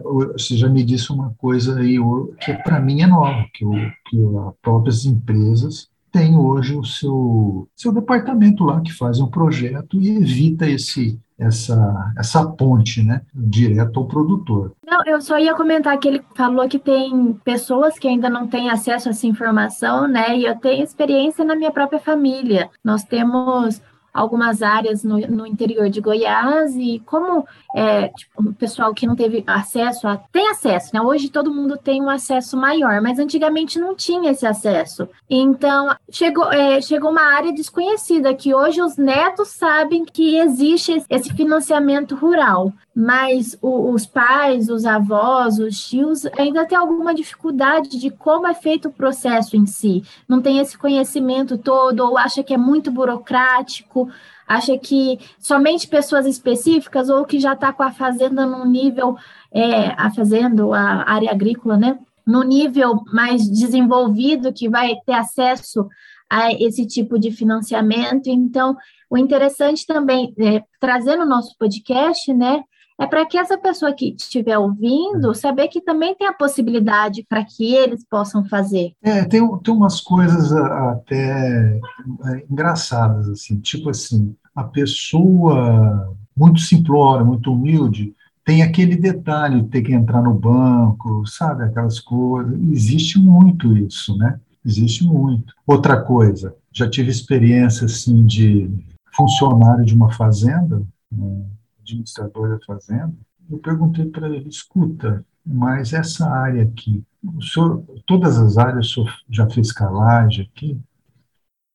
você 0.02 0.56
já 0.56 0.68
me 0.68 0.82
disse 0.82 1.12
uma 1.12 1.34
coisa 1.38 1.78
aí 1.78 1.96
que 2.40 2.54
para 2.62 2.80
mim 2.80 3.02
é 3.02 3.06
nova, 3.06 3.44
que, 3.52 3.64
que 4.08 4.18
as 4.48 4.54
próprias 4.62 5.04
empresas 5.04 5.88
têm 6.10 6.36
hoje 6.36 6.76
o 6.76 6.84
seu, 6.84 7.68
seu 7.74 7.92
departamento 7.92 8.64
lá 8.64 8.80
que 8.80 8.92
faz 8.92 9.18
um 9.18 9.26
projeto 9.26 10.00
e 10.00 10.16
evita 10.16 10.68
esse 10.68 11.18
essa, 11.38 12.12
essa 12.16 12.46
ponte, 12.46 13.02
né, 13.02 13.22
direto 13.34 13.98
ao 13.98 14.06
produtor. 14.06 14.72
Não, 14.86 15.04
eu 15.04 15.20
só 15.20 15.38
ia 15.38 15.54
comentar 15.54 15.98
que 15.98 16.08
ele 16.08 16.22
falou 16.34 16.68
que 16.68 16.78
tem 16.78 17.32
pessoas 17.44 17.98
que 17.98 18.06
ainda 18.06 18.30
não 18.30 18.46
têm 18.46 18.70
acesso 18.70 19.08
a 19.08 19.10
essa 19.10 19.26
informação, 19.26 20.06
né, 20.06 20.36
e 20.36 20.44
eu 20.44 20.56
tenho 20.56 20.84
experiência 20.84 21.44
na 21.44 21.56
minha 21.56 21.72
própria 21.72 21.98
família. 21.98 22.70
Nós 22.84 23.02
temos 23.02 23.82
algumas 24.14 24.62
áreas 24.62 25.02
no, 25.02 25.18
no 25.18 25.44
interior 25.44 25.90
de 25.90 26.00
Goiás 26.00 26.76
e 26.76 27.02
como 27.04 27.44
é, 27.74 28.08
tipo, 28.08 28.40
o 28.40 28.54
pessoal 28.54 28.94
que 28.94 29.08
não 29.08 29.16
teve 29.16 29.42
acesso 29.44 30.06
a, 30.06 30.16
tem 30.16 30.48
acesso, 30.48 30.90
né? 30.94 31.02
Hoje 31.02 31.28
todo 31.28 31.52
mundo 31.52 31.76
tem 31.76 32.00
um 32.00 32.08
acesso 32.08 32.56
maior, 32.56 33.02
mas 33.02 33.18
antigamente 33.18 33.80
não 33.80 33.96
tinha 33.96 34.30
esse 34.30 34.46
acesso. 34.46 35.08
Então 35.28 35.94
chegou, 36.08 36.52
é, 36.52 36.80
chegou 36.80 37.10
uma 37.10 37.34
área 37.34 37.52
desconhecida 37.52 38.32
que 38.32 38.54
hoje 38.54 38.80
os 38.80 38.96
netos 38.96 39.48
sabem 39.48 40.04
que 40.04 40.36
existe 40.36 41.04
esse 41.10 41.32
financiamento 41.32 42.14
rural, 42.14 42.72
mas 42.94 43.58
o, 43.60 43.90
os 43.90 44.06
pais, 44.06 44.68
os 44.68 44.84
avós, 44.84 45.58
os 45.58 45.84
tios 45.84 46.24
ainda 46.38 46.64
têm 46.64 46.78
alguma 46.78 47.12
dificuldade 47.12 47.98
de 47.98 48.10
como 48.10 48.46
é 48.46 48.54
feito 48.54 48.86
o 48.88 48.92
processo 48.92 49.56
em 49.56 49.66
si. 49.66 50.04
Não 50.28 50.40
tem 50.40 50.60
esse 50.60 50.78
conhecimento 50.78 51.58
todo 51.58 52.00
ou 52.00 52.16
acha 52.16 52.44
que 52.44 52.54
é 52.54 52.58
muito 52.58 52.92
burocrático 52.92 54.03
acha 54.46 54.76
que 54.78 55.18
somente 55.38 55.88
pessoas 55.88 56.26
específicas 56.26 57.08
ou 57.08 57.24
que 57.24 57.38
já 57.38 57.54
está 57.54 57.72
com 57.72 57.82
a 57.82 57.92
fazenda 57.92 58.46
num 58.46 58.66
nível, 58.66 59.16
é, 59.52 59.88
a 59.96 60.10
fazenda, 60.10 60.64
a 60.74 61.10
área 61.10 61.30
agrícola, 61.30 61.76
né? 61.76 61.98
No 62.26 62.42
nível 62.42 63.02
mais 63.12 63.48
desenvolvido, 63.48 64.52
que 64.52 64.68
vai 64.68 64.94
ter 65.06 65.12
acesso 65.14 65.88
a 66.28 66.52
esse 66.52 66.86
tipo 66.86 67.18
de 67.18 67.30
financiamento. 67.30 68.28
Então, 68.28 68.76
o 69.10 69.16
interessante 69.16 69.86
também, 69.86 70.34
é, 70.38 70.62
trazer 70.80 71.16
no 71.16 71.26
nosso 71.26 71.56
podcast, 71.58 72.32
né, 72.32 72.62
é 73.00 73.06
para 73.06 73.26
que 73.26 73.36
essa 73.36 73.58
pessoa 73.58 73.92
que 73.92 74.14
estiver 74.16 74.56
ouvindo 74.56 75.34
saber 75.34 75.68
que 75.68 75.80
também 75.80 76.14
tem 76.14 76.26
a 76.26 76.32
possibilidade 76.32 77.24
para 77.28 77.44
que 77.44 77.74
eles 77.74 78.04
possam 78.08 78.44
fazer. 78.44 78.92
É, 79.02 79.24
tem, 79.24 79.46
tem 79.58 79.74
umas 79.74 80.00
coisas 80.00 80.52
até 80.52 81.78
é, 82.26 82.44
engraçadas, 82.48 83.28
assim, 83.28 83.58
tipo 83.58 83.90
assim, 83.90 84.34
a 84.54 84.62
pessoa 84.62 86.14
muito 86.36 86.60
simplória, 86.60 87.24
muito 87.24 87.52
humilde, 87.52 88.14
tem 88.44 88.62
aquele 88.62 88.96
detalhe 88.96 89.62
de 89.62 89.68
ter 89.68 89.82
que 89.82 89.94
entrar 89.94 90.22
no 90.22 90.34
banco, 90.34 91.26
sabe, 91.26 91.64
aquelas 91.64 91.98
coisas. 91.98 92.60
Existe 92.70 93.18
muito 93.18 93.74
isso, 93.76 94.16
né? 94.18 94.38
Existe 94.64 95.02
muito. 95.04 95.54
Outra 95.66 96.00
coisa, 96.02 96.54
já 96.70 96.88
tive 96.88 97.10
experiência, 97.10 97.86
assim, 97.86 98.24
de 98.26 98.70
funcionário 99.16 99.84
de 99.84 99.94
uma 99.94 100.12
fazenda, 100.12 100.82
né? 101.10 101.44
Administrador 101.84 102.50
da 102.50 102.64
fazenda, 102.64 103.14
eu 103.50 103.58
perguntei 103.58 104.06
para 104.06 104.28
ele, 104.28 104.48
escuta, 104.48 105.24
mas 105.44 105.92
essa 105.92 106.28
área 106.28 106.62
aqui, 106.62 107.04
senhor, 107.40 107.84
todas 108.06 108.38
as 108.38 108.56
áreas 108.56 108.86
o 108.86 108.94
senhor 108.94 109.14
já 109.30 109.48
fez 109.48 109.70
calagem 109.70 110.50
aqui? 110.50 110.80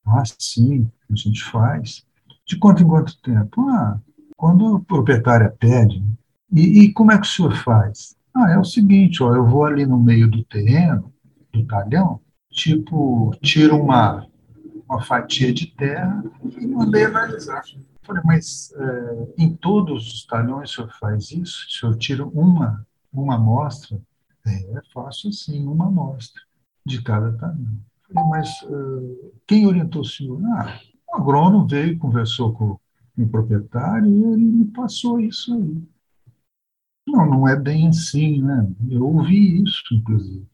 Ah, 0.05 0.23
sim, 0.37 0.89
a 1.09 1.15
gente 1.15 1.43
faz. 1.43 2.05
De 2.45 2.57
quanto 2.57 2.81
em 2.81 2.87
quanto 2.87 3.21
tempo? 3.21 3.61
Ah, 3.69 3.99
quando 4.35 4.77
a 4.77 4.79
proprietária 4.79 5.55
pede. 5.59 6.03
E, 6.51 6.83
e 6.83 6.93
como 6.93 7.11
é 7.11 7.17
que 7.17 7.27
o 7.27 7.29
senhor 7.29 7.55
faz? 7.55 8.15
Ah, 8.33 8.51
é 8.51 8.57
o 8.57 8.63
seguinte, 8.63 9.21
ó, 9.21 9.35
eu 9.35 9.45
vou 9.45 9.65
ali 9.65 9.85
no 9.85 9.99
meio 9.99 10.29
do 10.29 10.43
terreno, 10.43 11.13
do 11.53 11.65
talhão, 11.65 12.19
tipo, 12.49 13.31
tiro 13.41 13.77
uma, 13.77 14.25
uma 14.87 15.01
fatia 15.01 15.53
de 15.53 15.67
terra 15.67 16.23
e 16.59 16.65
mandei 16.65 17.05
analisar. 17.05 17.61
Falei, 18.09 18.23
mas 18.25 18.73
é, 18.75 19.33
em 19.37 19.55
todos 19.55 20.11
os 20.11 20.25
talhões 20.25 20.71
o 20.71 20.73
senhor 20.73 20.91
faz 20.99 21.29
isso? 21.29 21.63
O 21.67 21.71
senhor 21.71 21.95
tira 21.95 22.25
uma, 22.25 22.83
uma 23.13 23.35
amostra? 23.35 24.01
É, 24.47 24.77
é 24.77 24.81
fácil 24.91 25.29
assim, 25.29 25.63
uma 25.67 25.85
amostra 25.85 26.41
de 26.83 27.03
cada 27.03 27.31
talhão. 27.33 27.77
Falei, 28.11 28.29
mas 28.31 28.49
uh, 28.63 29.31
quem 29.45 29.67
orientou 29.67 30.01
o 30.01 30.05
senhor? 30.05 30.41
Ah, 30.55 30.79
o 31.07 31.17
agrônomo 31.17 31.67
veio, 31.67 31.99
conversou 31.99 32.51
com 32.51 32.79
o 33.15 33.29
proprietário 33.29 34.07
e 34.07 34.23
ele 34.23 34.43
me 34.43 34.65
passou 34.65 35.19
isso 35.19 35.53
aí. 35.53 35.83
Não, 37.07 37.29
não 37.29 37.47
é 37.47 37.55
bem 37.55 37.89
assim, 37.89 38.41
né? 38.41 38.67
Eu 38.89 39.05
ouvi 39.05 39.61
isso, 39.61 39.83
inclusive. 39.93 40.47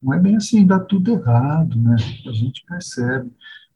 Não 0.00 0.14
é 0.14 0.20
bem 0.20 0.36
assim, 0.36 0.64
dá 0.64 0.78
tudo 0.78 1.10
errado, 1.10 1.76
né? 1.76 1.96
A 2.28 2.32
gente 2.32 2.64
percebe. 2.66 3.32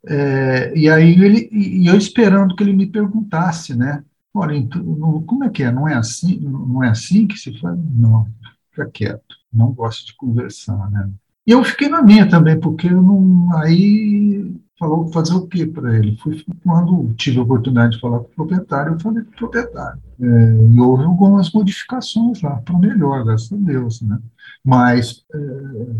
É, 0.06 0.76
e 0.76 0.88
aí 0.88 1.22
ele, 1.22 1.48
e 1.50 1.86
eu 1.86 1.96
esperando 1.96 2.54
que 2.54 2.62
ele 2.62 2.72
me 2.72 2.86
perguntasse, 2.86 3.74
né? 3.74 4.04
Olha, 4.32 4.54
então, 4.54 5.22
como 5.26 5.44
é 5.44 5.50
que 5.50 5.62
é? 5.62 5.70
Não 5.70 5.88
é 5.88 5.94
assim? 5.94 6.40
Não 6.40 6.82
é 6.82 6.88
assim 6.88 7.26
que 7.26 7.36
se 7.38 7.58
faz? 7.60 7.78
Não, 7.94 8.26
fica 8.70 8.90
quieto. 8.90 9.36
Não 9.52 9.72
gosto 9.72 10.06
de 10.06 10.16
conversar, 10.16 10.90
né? 10.90 11.10
E 11.46 11.52
eu 11.52 11.62
fiquei 11.62 11.88
na 11.88 12.02
minha 12.02 12.28
também, 12.28 12.58
porque 12.58 12.88
eu 12.88 13.02
não. 13.02 13.56
Aí 13.58 14.54
falou 14.78 15.10
fazer 15.12 15.34
o 15.34 15.46
quê 15.46 15.66
para 15.66 15.96
ele? 15.96 16.16
Fui, 16.16 16.44
quando 16.62 17.14
tive 17.14 17.38
a 17.38 17.42
oportunidade 17.42 17.94
de 17.94 18.00
falar 18.00 18.18
com 18.18 18.24
o 18.24 18.34
proprietário, 18.34 18.94
eu 18.94 19.00
falei 19.00 19.22
com 19.22 19.30
o 19.30 19.36
proprietário. 19.36 20.00
É, 20.20 20.74
e 20.74 20.80
houve 20.80 21.04
algumas 21.04 21.52
modificações 21.52 22.40
lá, 22.42 22.56
para 22.56 22.78
melhor, 22.78 23.24
graças 23.24 23.52
a 23.52 23.56
Deus. 23.56 24.00
Né? 24.02 24.18
Mas, 24.64 25.24
é, 25.32 25.38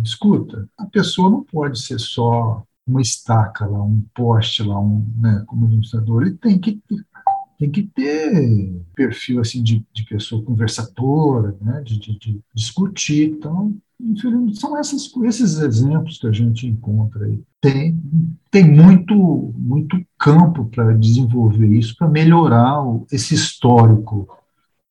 escuta, 0.02 0.68
a 0.76 0.86
pessoa 0.86 1.30
não 1.30 1.44
pode 1.44 1.80
ser 1.80 1.98
só 2.00 2.64
uma 2.86 3.00
estaca 3.00 3.66
lá, 3.66 3.82
um 3.82 4.02
poste 4.14 4.62
lá, 4.62 4.78
um, 4.78 5.06
né, 5.18 5.42
como 5.46 5.66
administrador, 5.66 6.22
ele 6.22 6.36
tem 6.36 6.58
que 6.58 6.80
tem 7.58 7.70
que 7.70 7.82
ter 7.82 8.82
perfil 8.94 9.40
assim 9.40 9.62
de, 9.62 9.84
de 9.92 10.04
pessoa 10.04 10.42
conversadora, 10.42 11.56
né, 11.60 11.82
de, 11.82 11.98
de, 11.98 12.18
de 12.18 12.40
discutir. 12.52 13.30
Então, 13.30 13.74
são 14.54 14.76
essas, 14.76 15.10
esses 15.24 15.58
exemplos 15.58 16.18
que 16.18 16.26
a 16.26 16.32
gente 16.32 16.66
encontra 16.66 17.24
aí. 17.24 17.40
Tem, 17.60 17.98
tem 18.50 18.68
muito, 18.68 19.14
muito 19.56 20.04
campo 20.18 20.64
para 20.66 20.96
desenvolver 20.96 21.68
isso, 21.68 21.96
para 21.96 22.08
melhorar 22.08 22.82
o, 22.82 23.06
esse 23.10 23.34
histórico 23.34 24.28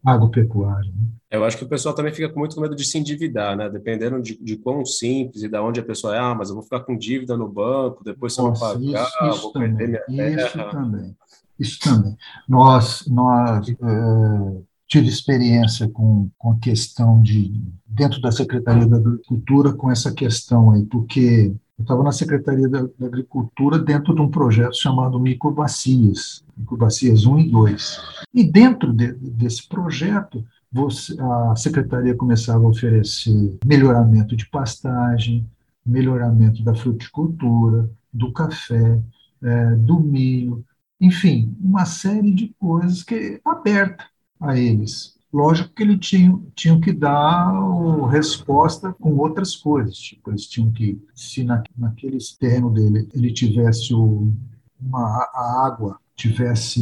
agropecuário. 0.03 0.91
Né? 0.91 1.07
Eu 1.31 1.43
acho 1.43 1.57
que 1.57 1.63
o 1.63 1.67
pessoal 1.67 1.95
também 1.95 2.13
fica 2.13 2.29
com 2.29 2.39
muito 2.39 2.59
medo 2.59 2.75
de 2.75 2.85
se 2.85 2.97
endividar, 2.97 3.55
né? 3.55 3.69
Dependendo 3.69 4.21
de, 4.21 4.37
de 4.37 4.55
quão 4.57 4.85
simples 4.85 5.41
e 5.43 5.49
da 5.49 5.63
onde 5.63 5.79
a 5.79 5.83
pessoa 5.83 6.15
é, 6.15 6.19
ah, 6.19 6.35
mas 6.35 6.49
eu 6.49 6.55
vou 6.55 6.63
ficar 6.63 6.81
com 6.81 6.97
dívida 6.97 7.35
no 7.35 7.49
banco, 7.49 8.03
depois 8.03 8.33
se 8.33 8.39
eu 8.39 8.45
não 8.45 8.53
pagar, 8.53 8.79
isso, 8.79 9.25
isso 9.29 9.41
vou 9.41 9.51
também, 9.51 9.75
perder 9.75 10.03
minha 10.07 10.35
terra. 10.35 10.45
Isso 10.45 10.71
também, 10.71 11.17
isso 11.59 11.79
também. 11.79 12.17
Nós, 12.47 13.07
nós 13.07 13.69
é, 13.69 14.61
tive 14.87 15.07
experiência 15.07 15.89
com, 15.89 16.29
com 16.37 16.51
a 16.51 16.59
questão 16.59 17.19
de, 17.21 17.51
dentro 17.87 18.21
da 18.21 18.31
Secretaria 18.31 18.85
da 18.85 18.97
Agricultura, 18.97 19.73
com 19.73 19.89
essa 19.89 20.13
questão 20.13 20.71
aí, 20.71 20.83
porque 20.85 21.51
eu 21.77 21.83
estava 21.83 22.03
na 22.03 22.11
Secretaria 22.11 22.67
da, 22.67 22.81
da, 22.97 23.05
Agricultura 23.07 23.79
dentro 23.79 24.13
de 24.13 24.21
um 24.21 24.29
projeto 24.29 24.75
chamado 24.75 25.19
Microbacias, 25.19 26.43
Microbacias 26.55 27.25
1 27.25 27.39
e 27.39 27.51
2. 27.51 28.01
E 28.33 28.43
dentro 28.43 28.93
de, 28.93 29.11
desse 29.13 29.67
projeto, 29.67 30.45
você, 30.71 31.15
a 31.19 31.55
secretaria 31.55 32.15
começava 32.15 32.63
a 32.63 32.69
oferecer 32.69 33.57
melhoramento 33.65 34.35
de 34.35 34.47
pastagem, 34.49 35.45
melhoramento 35.85 36.63
da 36.63 36.73
fruticultura, 36.73 37.89
do 38.11 38.31
café, 38.31 39.01
é, 39.41 39.75
do 39.75 39.99
milho, 39.99 40.63
enfim, 41.01 41.55
uma 41.59 41.85
série 41.85 42.33
de 42.33 42.55
coisas 42.59 43.03
que 43.03 43.41
aberta 43.43 44.05
a 44.39 44.57
eles. 44.57 45.17
Lógico 45.33 45.73
que 45.73 45.81
eles 45.81 45.99
tinham, 45.99 46.45
tinham 46.53 46.79
que 46.79 46.93
dar 46.93 47.51
o, 47.59 48.05
resposta 48.05 48.93
com 48.93 49.17
outras 49.17 49.55
coisas, 49.55 49.97
tipo, 49.97 50.29
eles 50.29 50.45
tinham 50.45 50.71
que, 50.71 51.01
se 51.15 51.43
na, 51.43 51.63
naquele 51.75 52.19
terreno 52.39 52.69
dele 52.69 53.09
ele 53.15 53.33
tivesse 53.33 53.95
o, 53.95 54.31
uma, 54.79 54.99
a 55.33 55.65
água 55.65 55.97
tivesse 56.15 56.79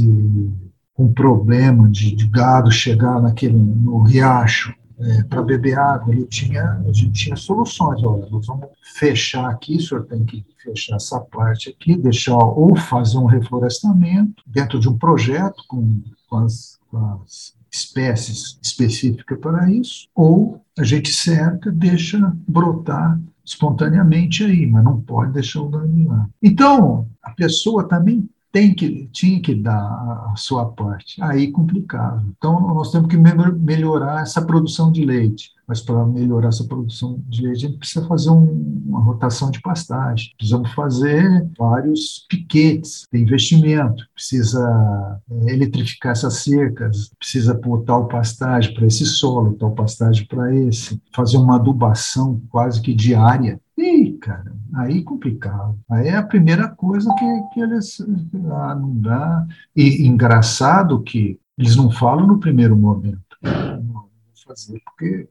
um 0.98 1.14
problema 1.14 1.90
de, 1.90 2.14
de 2.14 2.28
gado 2.28 2.70
chegar 2.70 3.22
naquele, 3.22 3.58
no 3.58 4.04
riacho, 4.04 4.76
é, 5.00 5.24
para 5.24 5.42
beber 5.42 5.80
água, 5.80 6.14
ele 6.14 6.28
tinha, 6.28 6.64
a 6.88 6.92
gente 6.92 7.14
tinha 7.14 7.36
soluções. 7.36 8.04
Olha, 8.04 8.28
nós 8.30 8.46
vamos 8.46 8.68
fechar 9.00 9.50
aqui, 9.50 9.78
o 9.78 9.82
senhor 9.82 10.06
tem 10.06 10.24
que 10.26 10.46
fechar 10.62 10.98
essa 10.98 11.20
parte 11.20 11.70
aqui, 11.70 11.96
deixar 11.96 12.36
ou 12.36 12.76
fazer 12.76 13.18
um 13.18 13.26
reflorestamento 13.26 14.44
dentro 14.46 14.80
de 14.80 14.90
um 14.90 14.98
projeto 14.98 15.64
com, 15.68 16.02
com, 16.30 16.38
as, 16.40 16.78
com 16.90 16.98
as 17.24 17.56
espécies 17.72 18.60
específicas 18.62 19.40
para 19.40 19.72
isso, 19.72 20.08
ou 20.14 20.62
a 20.78 20.84
gente 20.84 21.12
cerca, 21.12 21.72
deixa 21.72 22.36
brotar 22.48 23.20
espontaneamente 23.44 24.44
aí, 24.44 24.68
mas 24.68 24.84
não 24.84 25.02
pode 25.02 25.34
deixar 25.34 25.62
o 25.62 25.70
dano 25.70 26.10
lá. 26.10 26.30
Então, 26.42 27.08
a 27.24 27.32
pessoa 27.32 27.88
também 27.88 28.30
tem 28.52 28.74
que, 28.74 29.08
tinha 29.12 29.42
que 29.42 29.56
dar 29.56 29.80
a 30.32 30.34
sua 30.36 30.66
parte. 30.66 31.22
Aí 31.24 31.52
complicava. 31.52 32.24
Então, 32.38 32.60
nós 32.74 32.92
temos 32.92 33.08
que 33.08 33.18
melhorar 33.18 34.22
essa 34.22 34.42
produção 34.42 34.92
de 34.92 35.06
leite. 35.06 35.52
Mas 35.68 35.80
para 35.80 36.06
melhorar 36.06 36.50
essa 36.50 36.66
produção 36.66 37.24
de 37.30 37.44
leite, 37.44 37.66
a 37.66 37.70
gente 37.70 37.80
precisa 37.80 38.06
fazer 38.06 38.30
um, 38.30 38.84
uma 38.88 39.00
rotação 39.00 39.50
de 39.50 39.62
pastagem. 39.62 40.32
Precisamos 40.38 40.70
fazer 40.74 41.50
vários 41.58 42.26
piquetes 42.28 43.08
de 43.10 43.20
investimento. 43.20 44.04
Precisa 44.14 45.22
é, 45.32 45.54
eletrificar 45.54 46.12
essas 46.12 46.44
cercas, 46.44 47.10
precisa 47.18 47.56
pôr 47.56 47.84
tal 47.84 48.10
pastagem 48.10 48.74
para 48.74 48.86
esse 48.86 49.06
solo, 49.06 49.54
tal 49.54 49.72
pastagem 49.72 50.26
para 50.28 50.54
esse. 50.54 51.02
Fazer 51.16 51.38
uma 51.38 51.56
adubação 51.56 52.42
quase 52.50 52.82
que 52.82 52.94
diária 52.94 53.58
Ih, 53.82 54.18
cara, 54.20 54.54
aí 54.76 55.04
complicado. 55.04 55.80
Aí 55.90 56.08
é 56.08 56.16
a 56.16 56.24
primeira 56.24 56.68
coisa 56.70 57.12
que, 57.16 57.54
que 57.54 57.62
eles. 57.62 58.00
Ah, 58.52 58.76
não 58.76 58.96
dá. 58.96 59.48
E 59.76 60.06
engraçado 60.06 61.02
que 61.02 61.40
eles 61.58 61.76
não 61.76 61.90
falam 61.90 62.28
no 62.28 62.40
primeiro 62.40 62.78
momento. 62.78 63.38
Não, 63.42 63.92
vou 63.92 64.10
fazer, 64.46 64.80
porque. 64.86 65.28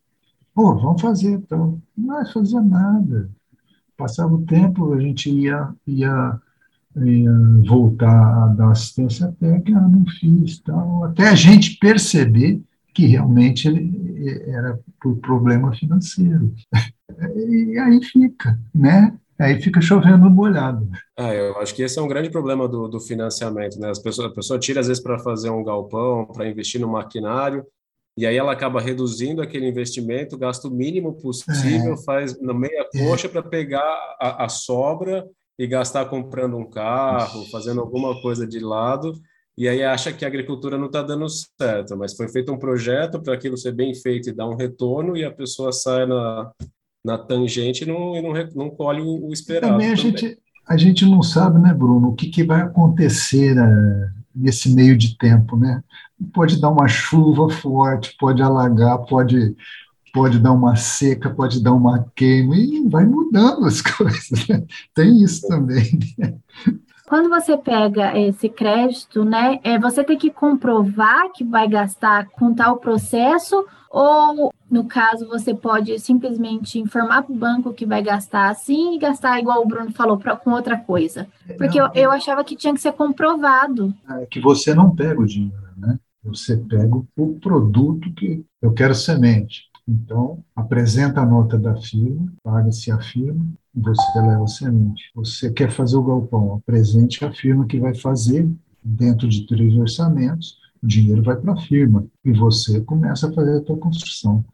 Pô, 0.52 0.74
vamos 0.74 1.00
fazer, 1.00 1.34
então. 1.34 1.80
Não 1.96 2.26
fazer 2.26 2.60
nada. 2.60 3.30
Passava 3.96 4.34
o 4.34 4.44
tempo, 4.44 4.94
a 4.94 5.00
gente 5.00 5.30
ia, 5.30 5.72
ia, 5.86 6.40
ia 6.96 7.32
voltar 7.68 8.44
a 8.44 8.46
dar 8.48 8.70
assistência 8.72 9.32
técnica, 9.38 9.78
ah, 9.78 9.88
não 9.88 10.04
fiz, 10.06 10.58
tal. 10.58 11.04
Até 11.04 11.28
a 11.28 11.34
gente 11.36 11.78
perceber 11.78 12.60
que 12.94 13.06
realmente 13.06 13.68
ele 13.68 14.42
era 14.46 14.78
por 15.00 15.16
problema 15.16 15.74
financeiro. 15.74 16.54
E 17.36 17.76
aí 17.76 18.02
fica, 18.02 18.58
né? 18.74 19.14
Aí 19.38 19.60
fica 19.60 19.80
chovendo 19.80 20.30
molhado. 20.30 20.88
Ah, 21.18 21.34
eu 21.34 21.58
acho 21.58 21.74
que 21.74 21.82
esse 21.82 21.98
é 21.98 22.02
um 22.02 22.08
grande 22.08 22.30
problema 22.30 22.68
do, 22.68 22.88
do 22.88 23.00
financiamento, 23.00 23.78
né? 23.78 23.90
As 23.90 23.98
pessoas, 23.98 24.30
a 24.30 24.34
pessoa 24.34 24.58
tira 24.58 24.80
às 24.80 24.86
vezes 24.86 25.02
para 25.02 25.18
fazer 25.18 25.50
um 25.50 25.64
galpão, 25.64 26.24
para 26.26 26.48
investir 26.48 26.80
no 26.80 26.88
maquinário, 26.88 27.66
e 28.16 28.26
aí 28.26 28.36
ela 28.36 28.52
acaba 28.52 28.80
reduzindo 28.80 29.40
aquele 29.40 29.66
investimento, 29.66 30.36
gasto 30.36 30.66
o 30.66 30.70
mínimo 30.70 31.14
possível, 31.14 31.94
é. 31.94 32.04
faz 32.04 32.38
na 32.40 32.52
meia 32.52 32.86
coxa 32.92 33.26
é. 33.26 33.30
para 33.30 33.42
pegar 33.42 34.16
a, 34.20 34.44
a, 34.44 34.48
sobra 34.48 35.26
e 35.58 35.66
gastar 35.66 36.04
comprando 36.06 36.56
um 36.56 36.68
carro, 36.68 37.46
fazendo 37.50 37.80
alguma 37.80 38.20
coisa 38.20 38.46
de 38.46 38.58
lado, 38.58 39.14
e 39.60 39.68
aí 39.68 39.84
acha 39.84 40.10
que 40.10 40.24
a 40.24 40.28
agricultura 40.28 40.78
não 40.78 40.86
está 40.86 41.02
dando 41.02 41.26
certo, 41.28 41.94
mas 41.94 42.16
foi 42.16 42.26
feito 42.30 42.50
um 42.50 42.58
projeto 42.58 43.20
para 43.20 43.34
aquilo 43.34 43.58
ser 43.58 43.72
bem 43.72 43.94
feito 43.94 44.30
e 44.30 44.32
dar 44.32 44.48
um 44.48 44.56
retorno, 44.56 45.18
e 45.18 45.22
a 45.22 45.30
pessoa 45.30 45.70
sai 45.70 46.06
na, 46.06 46.50
na 47.04 47.18
tangente 47.18 47.84
e 47.84 47.86
não, 47.86 48.16
e 48.16 48.22
não, 48.22 48.32
não 48.54 48.70
colhe 48.70 49.02
o, 49.02 49.26
o 49.28 49.32
esperado. 49.34 49.74
Também 49.74 49.92
a, 49.92 49.96
também. 49.96 50.16
Gente, 50.16 50.38
a 50.66 50.76
gente 50.78 51.04
não 51.04 51.22
sabe, 51.22 51.60
né, 51.60 51.74
Bruno, 51.74 52.08
o 52.08 52.14
que, 52.14 52.30
que 52.30 52.42
vai 52.42 52.62
acontecer 52.62 53.54
né, 53.54 54.10
nesse 54.34 54.74
meio 54.74 54.96
de 54.96 55.18
tempo, 55.18 55.58
né? 55.58 55.84
Pode 56.32 56.58
dar 56.58 56.70
uma 56.70 56.88
chuva 56.88 57.50
forte, 57.50 58.16
pode 58.18 58.40
alagar, 58.40 58.96
pode, 59.00 59.54
pode 60.10 60.38
dar 60.38 60.52
uma 60.52 60.74
seca, 60.74 61.28
pode 61.28 61.62
dar 61.62 61.74
uma 61.74 62.10
queima, 62.16 62.56
e 62.56 62.88
vai 62.88 63.04
mudando 63.04 63.66
as 63.66 63.82
coisas. 63.84 64.48
Né? 64.48 64.64
Tem 64.94 65.22
isso 65.22 65.46
também. 65.46 65.98
Né? 66.16 66.34
Quando 67.10 67.28
você 67.28 67.58
pega 67.58 68.16
esse 68.16 68.48
crédito, 68.48 69.24
né, 69.24 69.58
é, 69.64 69.76
você 69.76 70.04
tem 70.04 70.16
que 70.16 70.30
comprovar 70.30 71.32
que 71.32 71.42
vai 71.42 71.66
gastar 71.66 72.26
com 72.26 72.54
tal 72.54 72.76
processo 72.76 73.66
ou, 73.90 74.54
no 74.70 74.84
caso, 74.84 75.26
você 75.26 75.52
pode 75.52 75.98
simplesmente 75.98 76.78
informar 76.78 77.24
para 77.24 77.32
o 77.32 77.36
banco 77.36 77.72
que 77.72 77.84
vai 77.84 78.00
gastar 78.00 78.48
assim 78.48 78.94
e 78.94 78.98
gastar, 79.00 79.40
igual 79.40 79.60
o 79.60 79.66
Bruno 79.66 79.90
falou, 79.90 80.18
pra, 80.18 80.36
com 80.36 80.52
outra 80.52 80.78
coisa. 80.78 81.26
Porque 81.58 81.80
não, 81.80 81.86
eu, 81.86 82.04
eu 82.04 82.10
achava 82.12 82.44
que 82.44 82.54
tinha 82.54 82.72
que 82.72 82.80
ser 82.80 82.92
comprovado. 82.92 83.92
É 84.08 84.26
que 84.26 84.38
você 84.38 84.72
não 84.72 84.94
pega 84.94 85.20
o 85.20 85.26
dinheiro, 85.26 85.66
né? 85.78 85.98
Você 86.22 86.56
pega 86.56 86.94
o 86.94 87.34
produto 87.40 88.08
que 88.14 88.44
eu 88.62 88.72
quero 88.72 88.94
semente. 88.94 89.64
Então, 89.88 90.44
apresenta 90.54 91.22
a 91.22 91.26
nota 91.26 91.58
da 91.58 91.74
firma, 91.74 92.32
paga-se 92.44 92.92
a 92.92 93.00
firma, 93.00 93.44
você 93.74 94.20
leva 94.20 94.44
a 94.44 94.48
semente. 94.48 95.10
Você 95.14 95.52
quer 95.52 95.70
fazer 95.70 95.96
o 95.96 96.02
galpão, 96.02 96.62
a 96.66 97.32
firma 97.32 97.66
que 97.66 97.78
vai 97.78 97.94
fazer 97.94 98.48
dentro 98.82 99.28
de 99.28 99.46
três 99.46 99.74
orçamentos 99.76 100.60
o 100.82 100.86
dinheiro 100.86 101.22
vai 101.22 101.36
para 101.36 101.52
a 101.52 101.60
firma 101.60 102.06
e 102.24 102.32
você 102.32 102.80
começa 102.80 103.28
a 103.28 103.32
fazer 103.32 103.58
a 103.58 103.60
tua 103.60 103.76
construção. 103.76 104.44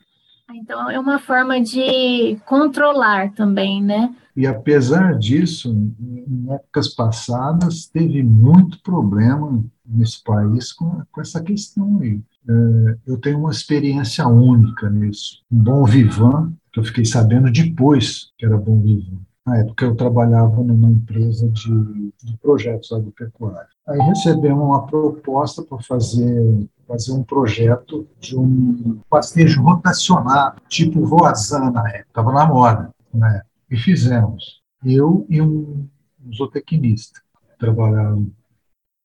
Então 0.53 0.91
é 0.91 0.99
uma 0.99 1.19
forma 1.19 1.61
de 1.61 2.37
controlar 2.47 3.33
também, 3.33 3.83
né? 3.83 4.15
E 4.37 4.47
apesar 4.47 5.19
disso, 5.19 5.71
em 5.71 6.53
épocas 6.53 6.89
passadas 6.89 7.87
teve 7.87 8.23
muito 8.23 8.81
problema 8.83 9.65
nesse 9.85 10.23
país 10.23 10.73
com, 10.73 11.03
com 11.11 11.21
essa 11.21 11.43
questão 11.43 11.99
aí. 12.01 12.21
É, 12.49 12.97
eu 13.07 13.19
tenho 13.19 13.39
uma 13.39 13.51
experiência 13.51 14.27
única 14.29 14.89
nisso. 14.89 15.43
Um 15.51 15.59
bom 15.59 15.85
vivan, 15.85 16.53
que 16.77 16.81
eu 16.81 16.85
fiquei 16.85 17.07
sabendo 17.07 17.51
depois 17.51 18.33
que 18.37 18.45
era 18.45 18.59
bom 18.59 18.79
vivan. 18.83 19.19
Na 19.47 19.59
época 19.61 19.87
eu 19.87 19.97
trabalhava 19.97 20.63
numa 20.63 20.91
empresa 20.91 21.49
de, 21.49 22.13
de 22.23 22.37
projetos 22.37 22.93
agropecuários. 22.93 23.73
Aí 23.89 23.99
recebemos 24.01 24.63
uma 24.63 24.87
proposta 24.87 25.63
para 25.63 25.79
fazer 25.79 26.69
fazer 26.87 27.13
um 27.13 27.25
projeto 27.25 28.07
de 28.21 28.39
um 28.39 29.01
pastejo 29.11 29.61
rotacionado, 29.61 30.61
tipo 30.69 31.05
Voazan 31.05 31.71
na 31.73 31.89
época, 31.89 32.07
estava 32.09 32.33
na 32.33 32.47
moda, 32.47 32.95
né? 33.13 33.43
E 33.69 33.77
fizemos. 33.77 34.63
Eu 34.85 35.27
e 35.29 35.43
um, 35.43 35.89
um 36.25 36.33
zootecnista 36.33 37.21
trabalharam 37.59 38.31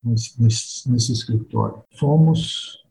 nesse, 0.03 0.39
nesse, 0.39 0.91
nesse 0.91 1.11
escritório. 1.11 1.81
Fomos, 1.97 2.83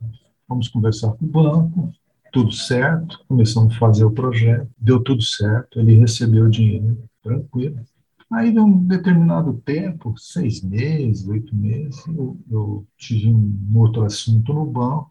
fomos 0.49 0.67
conversar 0.69 1.13
com 1.13 1.25
o 1.25 1.29
banco, 1.29 1.93
tudo 2.31 2.53
certo, 2.53 3.25
começamos 3.29 3.75
a 3.75 3.79
fazer 3.79 4.05
o 4.05 4.11
projeto, 4.11 4.69
deu 4.79 5.01
tudo 5.01 5.23
certo, 5.23 5.79
ele 5.81 5.99
recebeu 5.99 6.45
o 6.45 6.51
dinheiro, 6.51 7.03
tranquilo. 7.23 7.77
Aí, 8.33 8.53
de 8.53 8.61
um 8.61 8.87
determinado 8.87 9.55
tempo, 9.65 10.15
seis 10.17 10.63
meses, 10.63 11.27
oito 11.27 11.55
meses, 11.55 12.07
eu, 12.07 12.39
eu 12.49 12.87
tive 12.97 13.29
um 13.29 13.77
outro 13.77 14.05
assunto 14.05 14.55
no 14.55 14.65
banco 14.65 15.11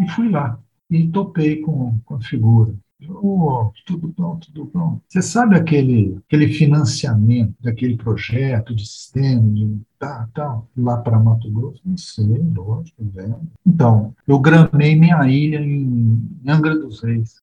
e 0.00 0.08
fui 0.10 0.28
lá. 0.28 0.58
E 0.90 1.06
topei 1.08 1.60
com, 1.62 1.98
com 2.04 2.14
a 2.16 2.20
figura. 2.20 2.74
Oh, 3.08 3.70
tudo 3.84 4.08
bom, 4.08 4.36
tudo 4.36 4.64
bom. 4.72 5.00
Você 5.06 5.20
sabe 5.20 5.54
aquele, 5.54 6.18
aquele 6.26 6.48
financiamento 6.48 7.54
daquele 7.60 7.96
projeto 7.96 8.74
de 8.74 8.86
sistema, 8.86 9.42
de 9.50 9.80
tá, 9.98 10.28
tá, 10.34 10.62
lá 10.76 10.96
para 10.98 11.18
Mato 11.18 11.50
Grosso? 11.50 11.82
Não 11.84 11.96
sei, 11.98 12.38
lógico, 12.54 13.04
vendo. 13.04 13.50
Então, 13.66 14.14
eu 14.26 14.38
gramei 14.38 14.96
minha 14.96 15.28
ilha 15.28 15.60
em 15.60 16.40
Angra 16.46 16.78
dos 16.78 17.02
Reis. 17.02 17.42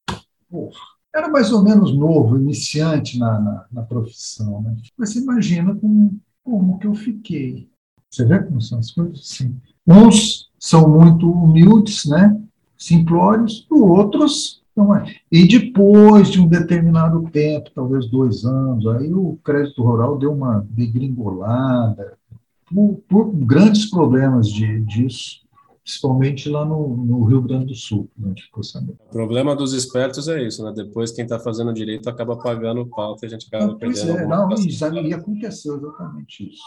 Porra 0.49 0.93
era 1.15 1.29
mais 1.29 1.51
ou 1.51 1.63
menos 1.63 1.95
novo, 1.95 2.37
iniciante 2.37 3.19
na, 3.19 3.39
na, 3.39 3.65
na 3.71 3.81
profissão. 3.83 4.61
Né? 4.63 4.75
Mas 4.97 5.13
você 5.13 5.19
imagina 5.19 5.75
como, 5.75 6.19
como 6.43 6.79
que 6.79 6.87
eu 6.87 6.95
fiquei. 6.95 7.69
Você 8.09 8.25
vê 8.25 8.39
como 8.39 8.59
são 8.59 8.79
as 8.79 8.89
coisas? 8.91 9.27
Sim. 9.27 9.55
Uns 9.85 10.49
são 10.57 10.89
muito 10.89 11.29
humildes, 11.29 12.05
né? 12.05 12.35
simplórios, 12.75 13.65
e 13.71 13.73
outros 13.73 14.61
então, 14.73 15.03
e 15.31 15.47
depois 15.47 16.29
de 16.29 16.41
um 16.41 16.47
determinado 16.47 17.29
tempo, 17.31 17.69
talvez 17.73 18.09
dois 18.09 18.43
anos, 18.43 18.85
aí 18.87 19.13
o 19.13 19.37
crédito 19.43 19.83
rural 19.83 20.17
deu 20.17 20.33
uma 20.33 20.65
degringolada, 20.69 22.17
por, 22.65 22.99
por 23.07 23.31
grandes 23.31 23.89
problemas 23.89 24.47
de, 24.47 24.81
disso 24.81 25.43
principalmente 25.83 26.47
lá 26.47 26.63
no, 26.63 26.95
no, 26.95 27.25
Rio 27.25 27.41
Grande 27.41 27.65
do 27.65 27.75
Sul, 27.75 28.09
a 28.23 28.27
gente 28.29 28.43
ficou 28.43 28.63
sabendo. 28.63 28.97
O 29.09 29.11
problema 29.11 29.53
dos 29.53 29.73
espertos 29.73 30.29
é 30.29 30.41
isso, 30.41 30.63
né? 30.63 30.71
Depois 30.73 31.11
quem 31.11 31.25
está 31.25 31.37
fazendo 31.37 31.73
direito 31.73 32.09
acaba 32.09 32.37
pagando 32.37 32.81
o 32.81 32.85
pau 32.85 33.17
e 33.21 33.25
a 33.25 33.29
gente 33.29 33.47
acaba 33.47 33.67
não, 33.67 33.77
perdendo. 33.77 34.17
É, 34.17 34.25
não, 34.25 34.49
isso, 34.53 34.85
e 34.85 35.13
aconteceu 35.13 35.75
exatamente 35.75 36.49
isso. 36.49 36.63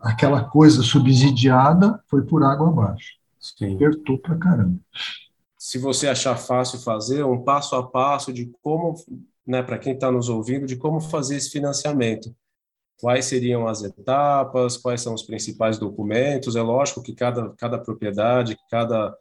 Aquela 0.00 0.44
coisa 0.44 0.82
subsidiada 0.82 2.00
foi 2.06 2.22
por 2.22 2.44
água 2.44 2.68
abaixo. 2.68 3.14
Sim. 3.40 3.74
Apertou 3.74 4.18
pra 4.18 4.36
caramba. 4.36 4.78
Se 5.58 5.76
você 5.76 6.08
achar 6.08 6.36
fácil 6.36 6.78
fazer, 6.78 7.24
um 7.24 7.42
passo 7.42 7.74
a 7.74 7.86
passo 7.86 8.32
de 8.32 8.46
como, 8.62 8.94
né, 9.46 9.62
para 9.62 9.78
quem 9.78 9.94
está 9.94 10.10
nos 10.10 10.28
ouvindo, 10.28 10.66
de 10.66 10.76
como 10.76 11.00
fazer 11.00 11.36
esse 11.36 11.50
financiamento 11.50 12.34
quais 12.98 13.26
seriam 13.26 13.66
as 13.66 13.82
etapas, 13.82 14.76
quais 14.76 15.00
são 15.00 15.14
os 15.14 15.22
principais 15.22 15.78
documentos. 15.78 16.56
É 16.56 16.62
lógico 16.62 17.02
que 17.02 17.14
cada, 17.14 17.50
cada 17.50 17.78
propriedade, 17.78 18.58
cada, 18.70 19.16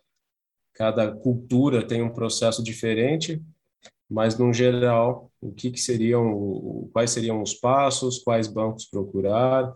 cada 0.73 1.11
cultura 1.11 1.85
tem 1.85 2.01
um 2.01 2.09
processo 2.09 2.63
diferente, 2.63 3.41
mas 4.09 4.37
no 4.37 4.51
geral, 4.51 5.31
o 5.39 5.51
que, 5.51 5.69
que 5.71 5.79
seriam, 5.79 6.89
quais 6.91 7.11
seriam 7.11 7.41
os 7.41 7.53
passos, 7.53 8.19
quais 8.19 8.47
bancos 8.47 8.85
procurar 8.85 9.71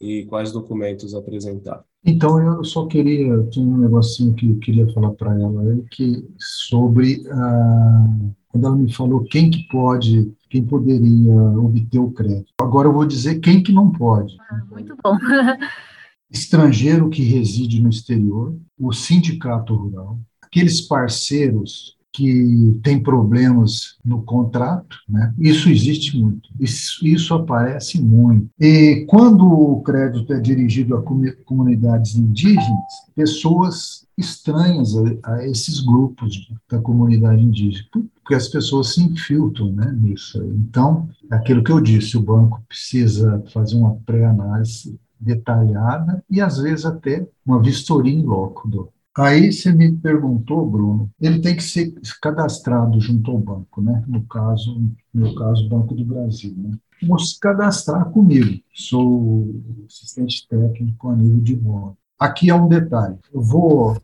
e 0.00 0.26
quais 0.26 0.52
documentos 0.52 1.14
apresentar? 1.14 1.82
Então, 2.06 2.40
eu 2.40 2.62
só 2.62 2.86
queria, 2.86 3.42
tinha 3.50 3.66
um 3.66 3.78
negocinho 3.78 4.32
que 4.32 4.48
eu 4.48 4.58
queria 4.58 4.88
falar 4.92 5.10
para 5.10 5.34
ela, 5.34 5.76
que 5.90 6.24
sobre, 6.38 7.26
ah, 7.28 8.06
quando 8.46 8.64
ela 8.64 8.76
me 8.76 8.92
falou 8.92 9.24
quem 9.24 9.50
que 9.50 9.66
pode, 9.66 10.32
quem 10.48 10.64
poderia 10.64 11.34
obter 11.58 11.98
o 11.98 12.12
crédito. 12.12 12.52
Agora 12.60 12.86
eu 12.86 12.92
vou 12.92 13.04
dizer 13.04 13.40
quem 13.40 13.60
que 13.60 13.72
não 13.72 13.90
pode. 13.90 14.36
Ah, 14.48 14.62
muito 14.70 14.96
bom. 15.02 15.18
Estrangeiro 16.30 17.10
que 17.10 17.22
reside 17.22 17.82
no 17.82 17.88
exterior, 17.88 18.56
o 18.78 18.92
sindicato 18.92 19.74
rural, 19.74 20.18
aqueles 20.40 20.80
parceiros 20.80 21.95
que 22.16 22.80
têm 22.82 23.02
problemas 23.02 23.98
no 24.02 24.22
contrato, 24.22 24.96
né? 25.06 25.34
isso 25.38 25.68
existe 25.68 26.18
muito, 26.18 26.48
isso, 26.58 27.06
isso, 27.06 27.34
aparece 27.34 28.00
muito. 28.00 28.48
E 28.58 29.04
quando 29.06 29.46
o 29.46 29.82
crédito 29.82 30.32
é 30.32 30.40
dirigido 30.40 30.96
a 30.96 31.02
comunidades 31.02 32.16
indígenas, 32.16 32.86
pessoas 33.14 34.06
estranhas 34.16 34.94
a, 34.96 35.34
a 35.34 35.46
esses 35.46 35.80
grupos 35.80 36.48
da 36.70 36.78
comunidade 36.78 37.42
indígena, 37.42 37.84
porque 37.92 38.34
as 38.34 38.48
pessoas 38.48 38.94
se 38.94 39.02
infiltram 39.02 39.70
né, 39.72 39.94
nisso. 40.00 40.42
Então, 40.42 41.10
aquilo 41.30 41.62
que 41.62 41.70
eu 41.70 41.82
disse, 41.82 42.16
o 42.16 42.22
banco 42.22 42.62
precisa 42.66 43.44
fazer 43.52 43.76
uma 43.76 43.94
pré-análise 44.06 44.98
detalhada 45.20 46.24
e, 46.30 46.40
às 46.40 46.56
vezes, 46.56 46.86
até 46.86 47.28
uma 47.44 47.60
vistoria 47.60 48.14
em 48.14 48.22
loco 48.22 48.66
do, 48.68 48.88
Aí 49.16 49.50
você 49.50 49.72
me 49.72 49.96
perguntou, 49.96 50.70
Bruno, 50.70 51.10
ele 51.18 51.40
tem 51.40 51.56
que 51.56 51.62
ser 51.62 51.94
cadastrado 52.20 53.00
junto 53.00 53.30
ao 53.30 53.38
banco, 53.38 53.80
né? 53.80 54.04
No 54.06 54.22
caso, 54.26 54.78
no 54.78 54.96
meu 55.14 55.34
caso, 55.34 55.66
Banco 55.68 55.94
do 55.94 56.04
Brasil, 56.04 56.54
né? 56.56 56.76
Vou 57.02 57.18
se 57.18 57.38
cadastrar 57.40 58.10
comigo, 58.10 58.60
sou 58.74 59.54
assistente 59.86 60.46
técnico 60.46 61.08
a 61.08 61.16
nível 61.16 61.40
de 61.40 61.56
bola. 61.56 61.96
Aqui 62.18 62.50
é 62.50 62.54
um 62.54 62.68
detalhe. 62.68 63.16
Eu 63.32 63.40
vou, 63.40 63.96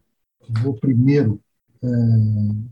vou 0.62 0.74
primeiro 0.74 1.40
é, 1.82 1.88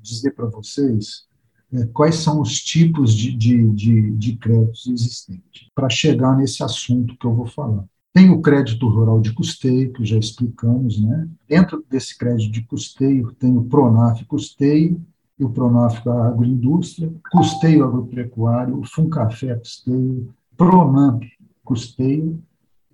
dizer 0.02 0.32
para 0.32 0.46
vocês 0.46 1.26
é, 1.72 1.86
quais 1.86 2.16
são 2.16 2.40
os 2.40 2.60
tipos 2.60 3.14
de, 3.14 3.36
de, 3.36 3.70
de, 3.70 4.10
de 4.12 4.36
créditos 4.36 4.86
existentes, 4.86 5.68
para 5.74 5.90
chegar 5.90 6.36
nesse 6.36 6.62
assunto 6.62 7.16
que 7.18 7.26
eu 7.26 7.34
vou 7.34 7.46
falar. 7.46 7.84
Tem 8.12 8.30
o 8.30 8.40
crédito 8.40 8.88
rural 8.88 9.20
de 9.20 9.32
custeio, 9.32 9.92
que 9.92 10.04
já 10.04 10.18
explicamos, 10.18 11.00
né? 11.00 11.28
Dentro 11.48 11.84
desse 11.88 12.16
crédito 12.18 12.50
de 12.50 12.62
custeio, 12.62 13.32
tem 13.38 13.56
o 13.56 13.62
Pronaf 13.62 14.24
Custeio 14.24 15.00
e 15.38 15.44
o 15.44 15.50
Pronaf 15.50 16.06
Agroindústria, 16.08 17.12
Custeio 17.30 17.84
Agropecuário, 17.84 18.78
o 18.78 18.84
Funcafé 18.84 19.54
Custeio, 19.54 20.34
Pronamp 20.56 21.22
Custeio 21.64 22.42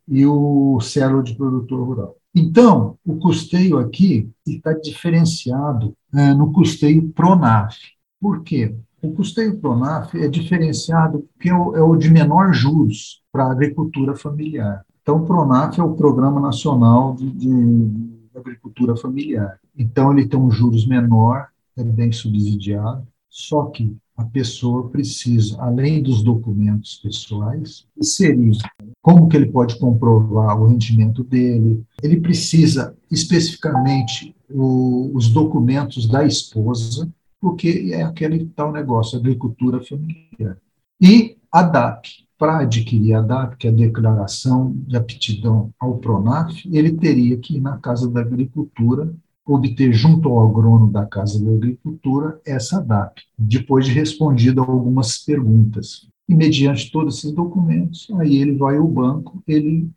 e 0.07 0.26
o 0.26 0.79
Célula 0.81 1.22
de 1.22 1.35
Produtor 1.35 1.83
Rural. 1.83 2.16
Então, 2.35 2.98
o 3.05 3.16
custeio 3.16 3.79
aqui 3.79 4.31
está 4.46 4.74
diferenciado 4.74 5.96
é, 6.14 6.35
no 6.35 6.52
custeio 6.52 7.09
Pronaf. 7.09 7.74
Por 8.20 8.42
quê? 8.42 8.76
O 9.02 9.12
custeio 9.12 9.59
Pronaf 9.59 10.14
é 10.14 10.29
diferenciado 10.29 11.26
porque 11.33 11.48
é 11.48 11.55
o, 11.55 11.74
é 11.74 11.83
o 11.83 11.96
de 11.96 12.11
menor 12.11 12.52
juros 12.52 13.22
para 13.33 13.44
a 13.44 13.52
agricultura 13.52 14.14
familiar. 14.14 14.85
Então, 15.06 15.18
o 15.18 15.24
PRONAF 15.24 15.78
é 15.78 15.84
o 15.84 15.94
Programa 15.94 16.40
Nacional 16.40 17.14
de, 17.14 17.30
de 17.30 18.10
Agricultura 18.34 18.96
Familiar. 18.96 19.56
Então, 19.78 20.10
ele 20.10 20.26
tem 20.26 20.36
um 20.36 20.50
juros 20.50 20.84
menor, 20.84 21.46
é 21.76 21.84
bem 21.84 22.10
subsidiado, 22.10 23.06
só 23.30 23.66
que 23.66 23.96
a 24.16 24.24
pessoa 24.24 24.88
precisa, 24.88 25.62
além 25.62 26.02
dos 26.02 26.24
documentos 26.24 26.96
pessoais, 26.96 27.86
inserir 27.96 28.56
como 29.00 29.28
que 29.28 29.36
ele 29.36 29.46
pode 29.46 29.78
comprovar 29.78 30.60
o 30.60 30.66
rendimento 30.66 31.22
dele, 31.22 31.84
ele 32.02 32.20
precisa 32.20 32.92
especificamente 33.08 34.34
o, 34.50 35.12
os 35.14 35.28
documentos 35.28 36.08
da 36.08 36.26
esposa, 36.26 37.08
porque 37.40 37.90
é 37.92 38.02
aquele 38.02 38.46
tal 38.46 38.72
negócio, 38.72 39.16
agricultura 39.16 39.80
familiar. 39.80 40.58
E 41.00 41.37
a 41.52 41.62
DAP, 41.62 42.06
para 42.38 42.61
adquirir 42.61 43.14
a 43.14 43.20
DAP, 43.20 43.56
que 43.59 43.66
é 43.66 43.70
a 43.70 43.74
Declaração 43.74 44.74
de 44.87 44.96
Aptidão 44.96 45.70
ao 45.78 45.98
PRONAF, 45.98 46.66
ele 46.72 46.92
teria 46.92 47.37
que 47.37 47.56
ir 47.56 47.61
na 47.61 47.76
Casa 47.78 48.11
da 48.11 48.20
Agricultura, 48.20 49.14
obter 49.44 49.92
junto 49.92 50.28
ao 50.28 50.48
agrônomo 50.48 50.90
da 50.90 51.04
Casa 51.06 51.42
da 51.42 51.50
Agricultura 51.50 52.40
essa 52.44 52.80
DAP, 52.80 53.20
depois 53.38 53.85
de 53.85 53.92
respondido 53.92 54.62
algumas 54.62 55.18
perguntas. 55.18 56.09
E 56.28 56.35
mediante 56.35 56.90
todos 56.90 57.18
esses 57.18 57.32
documentos, 57.32 58.09
aí 58.18 58.38
ele 58.38 58.56
vai 58.56 58.76
ao 58.76 58.88
banco, 58.88 59.42
ele 59.46 59.88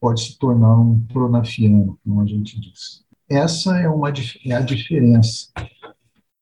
pode 0.00 0.22
se 0.22 0.38
tornar 0.38 0.76
um 0.78 0.98
pronafiano, 1.00 1.98
como 2.02 2.20
a 2.22 2.26
gente 2.26 2.58
diz. 2.58 3.04
Essa 3.28 3.78
é, 3.78 3.88
uma, 3.88 4.12
é 4.46 4.52
a 4.52 4.60
diferença 4.60 5.48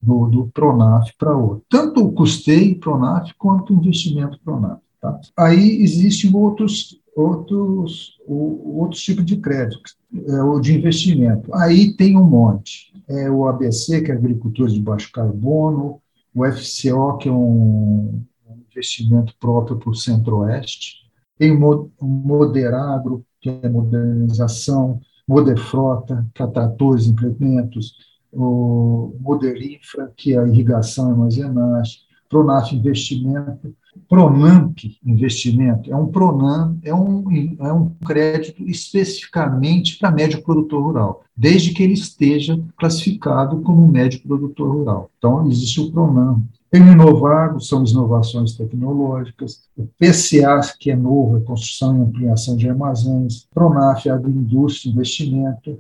do, 0.05 0.27
do 0.27 0.47
Pronaf 0.53 1.11
para 1.19 1.37
outro. 1.37 1.65
Tanto 1.69 2.05
o 2.05 2.13
custeio 2.13 2.79
Pronaf 2.79 3.33
quanto 3.39 3.73
o 3.73 3.77
investimento 3.77 4.39
Pronaf. 4.45 4.81
Tá? 5.01 5.21
Aí 5.37 5.83
existem 5.83 6.35
outros, 6.35 7.01
outros, 7.17 8.19
outros 8.27 9.03
tipos 9.03 9.25
de 9.25 9.37
crédito, 9.37 9.81
é, 10.27 10.43
o 10.43 10.61
de 10.61 10.77
investimento. 10.77 11.55
Aí 11.55 11.95
tem 11.97 12.17
um 12.17 12.25
monte. 12.25 12.93
É 13.09 13.31
o 13.31 13.47
ABC, 13.47 14.01
que 14.01 14.11
é 14.11 14.15
agricultura 14.15 14.71
de 14.71 14.81
baixo 14.81 15.13
carbono, 15.13 16.01
o 16.35 16.45
FCO, 16.47 17.19
que 17.19 17.29
é 17.29 17.33
um 17.33 18.23
investimento 18.71 19.35
próprio 19.39 19.77
para 19.77 19.91
o 19.91 19.95
centro-oeste, 19.95 21.05
tem 21.39 21.53
o 21.53 21.91
Moderagro, 22.01 23.25
que 23.41 23.49
é 23.51 23.69
modernização, 23.69 25.01
Moderfrota, 25.27 26.27
que 26.35 26.43
é 26.43 26.47
tratores, 26.47 27.07
implementos, 27.07 27.97
o 28.35 29.15
Moderinfra, 29.21 30.13
que 30.17 30.35
é 30.35 30.39
a 30.39 30.47
irrigação 30.47 31.09
e 31.09 31.13
armazenagem, 31.13 32.01
Pronaf 32.29 32.75
Investimento, 32.75 33.75
Pronamp 34.09 34.77
Investimento 35.05 35.93
é 35.93 35.97
um 35.97 36.07
Pronam, 36.07 36.79
é 36.83 36.95
um, 36.95 37.25
é 37.61 37.73
um 37.73 37.91
crédito 38.05 38.63
especificamente 38.65 39.99
para 39.99 40.11
médio 40.11 40.43
produtor 40.43 40.83
rural, 40.83 41.25
desde 41.37 41.73
que 41.73 41.83
ele 41.83 41.93
esteja 41.93 42.61
classificado 42.77 43.61
como 43.63 43.87
médio 43.87 44.21
produtor 44.23 44.71
rural. 44.71 45.11
Então, 45.19 45.47
existe 45.49 45.81
o 45.81 45.93
Pronam. 45.93 46.43
Tem 46.71 46.83
Inovago, 46.83 47.61
são 47.61 47.83
as 47.83 47.93
inovações 47.93 48.55
tecnológicas, 48.55 49.63
o 49.77 49.87
PCA, 49.97 50.61
que 50.79 50.91
é 50.91 50.97
novo, 50.97 51.37
é 51.37 51.41
construção 51.41 51.97
e 51.97 52.01
ampliação 52.01 52.57
de 52.57 52.69
armazéns, 52.69 53.47
Pronaf, 53.55 54.09
agroindústria, 54.09 54.91
investimento, 54.91 55.79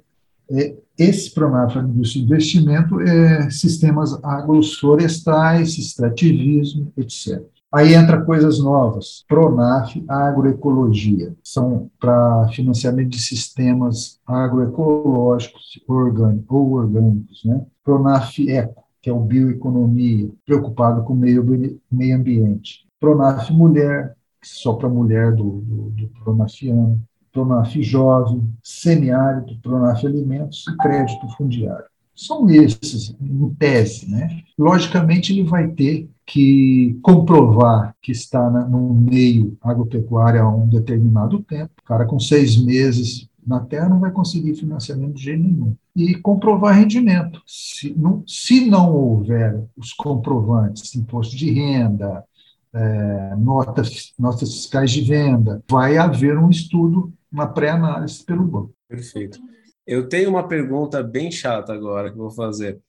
esse 0.98 1.32
Pronaf 1.32 1.76
Agroindústria 1.76 2.20
e 2.20 2.24
Investimento 2.24 3.00
é 3.00 3.50
sistemas 3.50 4.18
agroflorestais, 4.22 5.76
extrativismo, 5.78 6.92
etc. 6.96 7.42
Aí 7.74 7.92
entra 7.92 8.24
coisas 8.24 8.60
novas, 8.60 9.24
Pronaf, 9.26 9.96
agroecologia, 10.08 11.34
são 11.42 11.90
para 11.98 12.46
financiamento 12.52 13.08
de 13.08 13.20
sistemas 13.20 14.20
agroecológicos 14.24 15.80
orgânicos, 15.88 16.46
ou 16.48 16.72
orgânicos, 16.74 17.44
né? 17.44 17.66
Pronaf 17.82 18.38
Eco, 18.48 18.84
que 19.02 19.10
é 19.10 19.12
o 19.12 19.18
bioeconomia, 19.18 20.30
preocupado 20.46 21.02
com 21.02 21.14
o 21.14 21.16
meio, 21.16 21.44
meio 21.90 22.16
ambiente. 22.16 22.86
Pronaf 23.00 23.50
Mulher, 23.50 24.14
só 24.40 24.74
para 24.74 24.88
mulher 24.88 25.32
do, 25.32 25.60
do, 25.62 25.90
do 25.90 26.08
Pronafiano. 26.22 27.02
Pronaf 27.34 27.82
Jovem, 27.82 28.48
Semiárido, 28.62 29.58
Pronaf 29.60 30.06
Alimentos 30.06 30.64
e 30.68 30.76
Crédito 30.76 31.28
Fundiário. 31.36 31.84
São 32.14 32.48
esses, 32.48 33.14
em 33.20 33.54
tese. 33.58 34.08
Né? 34.08 34.42
Logicamente, 34.56 35.32
ele 35.32 35.42
vai 35.42 35.66
ter 35.68 36.08
que 36.24 36.96
comprovar 37.02 37.94
que 38.00 38.12
está 38.12 38.48
no 38.48 38.94
meio 38.94 39.58
agropecuário 39.60 40.40
há 40.40 40.48
um 40.48 40.68
determinado 40.68 41.42
tempo. 41.42 41.72
O 41.82 41.84
cara 41.84 42.06
com 42.06 42.20
seis 42.20 42.56
meses 42.56 43.28
na 43.44 43.60
terra 43.60 43.88
não 43.88 43.98
vai 43.98 44.12
conseguir 44.12 44.54
financiamento 44.54 45.14
de 45.14 45.24
jeito 45.24 45.42
nenhum. 45.42 45.74
E 45.94 46.14
comprovar 46.14 46.76
rendimento. 46.76 47.42
Se 47.46 47.92
não, 47.98 48.22
se 48.26 48.64
não 48.64 48.94
houver 48.94 49.60
os 49.76 49.92
comprovantes, 49.92 50.94
imposto 50.94 51.36
de 51.36 51.52
renda, 51.52 52.24
é, 52.72 53.36
notas, 53.36 54.12
notas 54.18 54.52
fiscais 54.52 54.90
de 54.90 55.02
venda, 55.02 55.62
vai 55.70 55.96
haver 55.96 56.36
um 56.38 56.50
estudo, 56.50 57.12
uma 57.34 57.48
pré-análise 57.48 58.24
pelo 58.24 58.44
banco. 58.44 58.72
Perfeito. 58.88 59.40
Eu 59.84 60.08
tenho 60.08 60.30
uma 60.30 60.46
pergunta 60.46 61.02
bem 61.02 61.32
chata 61.32 61.72
agora 61.72 62.10
que 62.10 62.16
vou 62.16 62.30
fazer. 62.30 62.80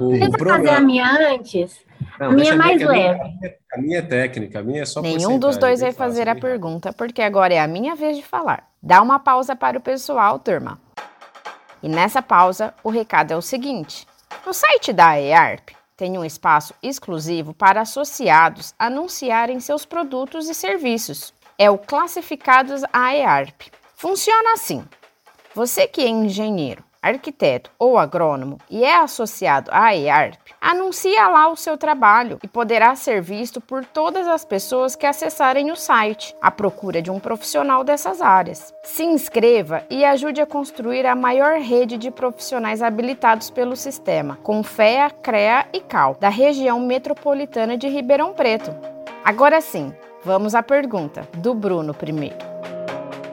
O, 0.00 0.10
Tenta 0.12 0.30
programa... 0.30 0.58
fazer 0.58 0.76
a 0.76 0.80
minha 0.80 1.34
antes. 1.34 1.80
Não, 2.20 2.28
a 2.28 2.32
minha 2.32 2.52
é 2.52 2.56
mais 2.56 2.80
leve. 2.82 3.20
A 3.20 3.24
minha, 3.24 3.54
a 3.72 3.80
minha, 3.80 3.98
é 3.98 4.02
técnica, 4.02 4.60
a 4.60 4.62
minha 4.62 4.82
é 4.82 4.84
só 4.84 5.00
Nenhum 5.00 5.38
dos 5.38 5.56
dois 5.56 5.80
vai 5.80 5.92
fazer 5.92 6.26
fácil, 6.26 6.38
a 6.38 6.40
pergunta, 6.40 6.92
porque 6.92 7.20
agora 7.22 7.54
é 7.54 7.60
a 7.60 7.66
minha 7.66 7.94
vez 7.94 8.16
de 8.16 8.22
falar. 8.22 8.68
Dá 8.82 9.02
uma 9.02 9.18
pausa 9.18 9.56
para 9.56 9.78
o 9.78 9.80
pessoal, 9.80 10.38
turma. 10.38 10.78
E 11.82 11.88
nessa 11.88 12.22
pausa, 12.22 12.74
o 12.84 12.90
recado 12.90 13.32
é 13.32 13.36
o 13.36 13.42
seguinte: 13.42 14.06
No 14.46 14.52
site 14.52 14.92
da 14.92 15.18
EARP 15.18 15.70
tem 15.96 16.16
um 16.16 16.24
espaço 16.24 16.74
exclusivo 16.82 17.52
para 17.52 17.80
associados 17.80 18.74
anunciarem 18.78 19.58
seus 19.60 19.84
produtos 19.84 20.48
e 20.48 20.54
serviços. 20.54 21.34
É 21.60 21.68
o 21.68 21.76
Classificados 21.76 22.82
AEARP. 22.92 23.72
Funciona 23.96 24.52
assim: 24.52 24.84
você 25.52 25.88
que 25.88 26.00
é 26.00 26.08
engenheiro, 26.08 26.84
arquiteto 27.02 27.68
ou 27.76 27.98
agrônomo 27.98 28.58
e 28.70 28.84
é 28.84 28.96
associado 28.96 29.68
à 29.72 29.92
EARP, 29.92 30.38
anuncia 30.60 31.26
lá 31.26 31.48
o 31.48 31.56
seu 31.56 31.76
trabalho 31.76 32.38
e 32.44 32.46
poderá 32.46 32.94
ser 32.94 33.20
visto 33.20 33.60
por 33.60 33.84
todas 33.84 34.28
as 34.28 34.44
pessoas 34.44 34.94
que 34.94 35.04
acessarem 35.04 35.72
o 35.72 35.76
site 35.76 36.32
à 36.40 36.48
procura 36.48 37.02
de 37.02 37.10
um 37.10 37.18
profissional 37.18 37.82
dessas 37.82 38.22
áreas. 38.22 38.72
Se 38.84 39.02
inscreva 39.02 39.82
e 39.90 40.04
ajude 40.04 40.40
a 40.40 40.46
construir 40.46 41.06
a 41.06 41.16
maior 41.16 41.58
rede 41.58 41.98
de 41.98 42.08
profissionais 42.08 42.82
habilitados 42.82 43.50
pelo 43.50 43.74
sistema, 43.74 44.38
com 44.44 44.62
FEA, 44.62 45.10
CREA 45.10 45.66
e 45.72 45.80
CAL, 45.80 46.16
da 46.20 46.28
região 46.28 46.78
metropolitana 46.78 47.76
de 47.76 47.88
Ribeirão 47.88 48.32
Preto. 48.32 48.72
Agora 49.24 49.60
sim, 49.60 49.92
vamos 50.24 50.54
à 50.54 50.62
pergunta 50.62 51.28
do 51.38 51.54
Bruno 51.54 51.94
primeiro. 51.94 52.36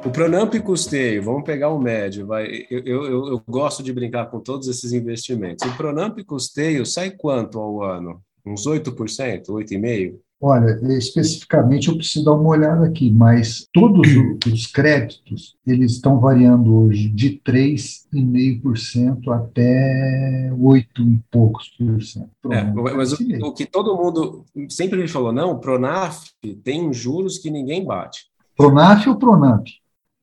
O 0.06 0.12
Pronamp 0.12 0.54
custeio, 0.60 1.24
vamos 1.24 1.44
pegar 1.44 1.70
o 1.70 1.80
médio, 1.80 2.28
vai. 2.28 2.68
Eu, 2.70 2.84
eu, 2.86 3.28
eu 3.28 3.44
gosto 3.48 3.82
de 3.82 3.92
brincar 3.92 4.30
com 4.30 4.40
todos 4.40 4.68
esses 4.68 4.94
investimentos. 4.94 5.68
O 5.68 5.76
Pronamp 5.76 6.20
custeio 6.28 6.86
sai 6.86 7.10
quanto 7.10 7.60
ao 7.60 7.82
ano? 7.82 8.22
Uns 8.46 8.68
8%, 8.68 9.48
8,5%? 9.48 10.20
Olha, 10.42 10.78
especificamente 10.98 11.88
eu 11.88 11.96
preciso 11.96 12.26
dar 12.26 12.34
uma 12.34 12.50
olhada 12.50 12.86
aqui, 12.86 13.10
mas 13.10 13.66
todos 13.74 14.06
os 14.52 14.68
créditos, 14.68 15.56
eles 15.66 15.94
estão 15.94 16.20
variando 16.20 16.76
hoje 16.76 17.08
de 17.08 17.42
3,5% 17.44 19.32
até 19.34 20.54
8 20.60 21.02
e 21.02 21.20
poucos 21.32 21.70
por 21.70 22.02
cento. 22.04 22.30
É, 22.52 22.64
mas 22.64 23.14
o, 23.14 23.18
o, 23.48 23.54
que 23.54 23.66
todo 23.66 23.96
mundo 23.96 24.44
sempre 24.70 25.00
me 25.00 25.08
falou, 25.08 25.32
não, 25.32 25.52
o 25.52 25.60
Pronaf 25.60 26.26
tem 26.64 26.92
juros 26.94 27.38
que 27.38 27.50
ninguém 27.50 27.86
bate. 27.86 28.26
Pronaf 28.58 29.08
ou 29.08 29.16
Pronamp? 29.18 29.66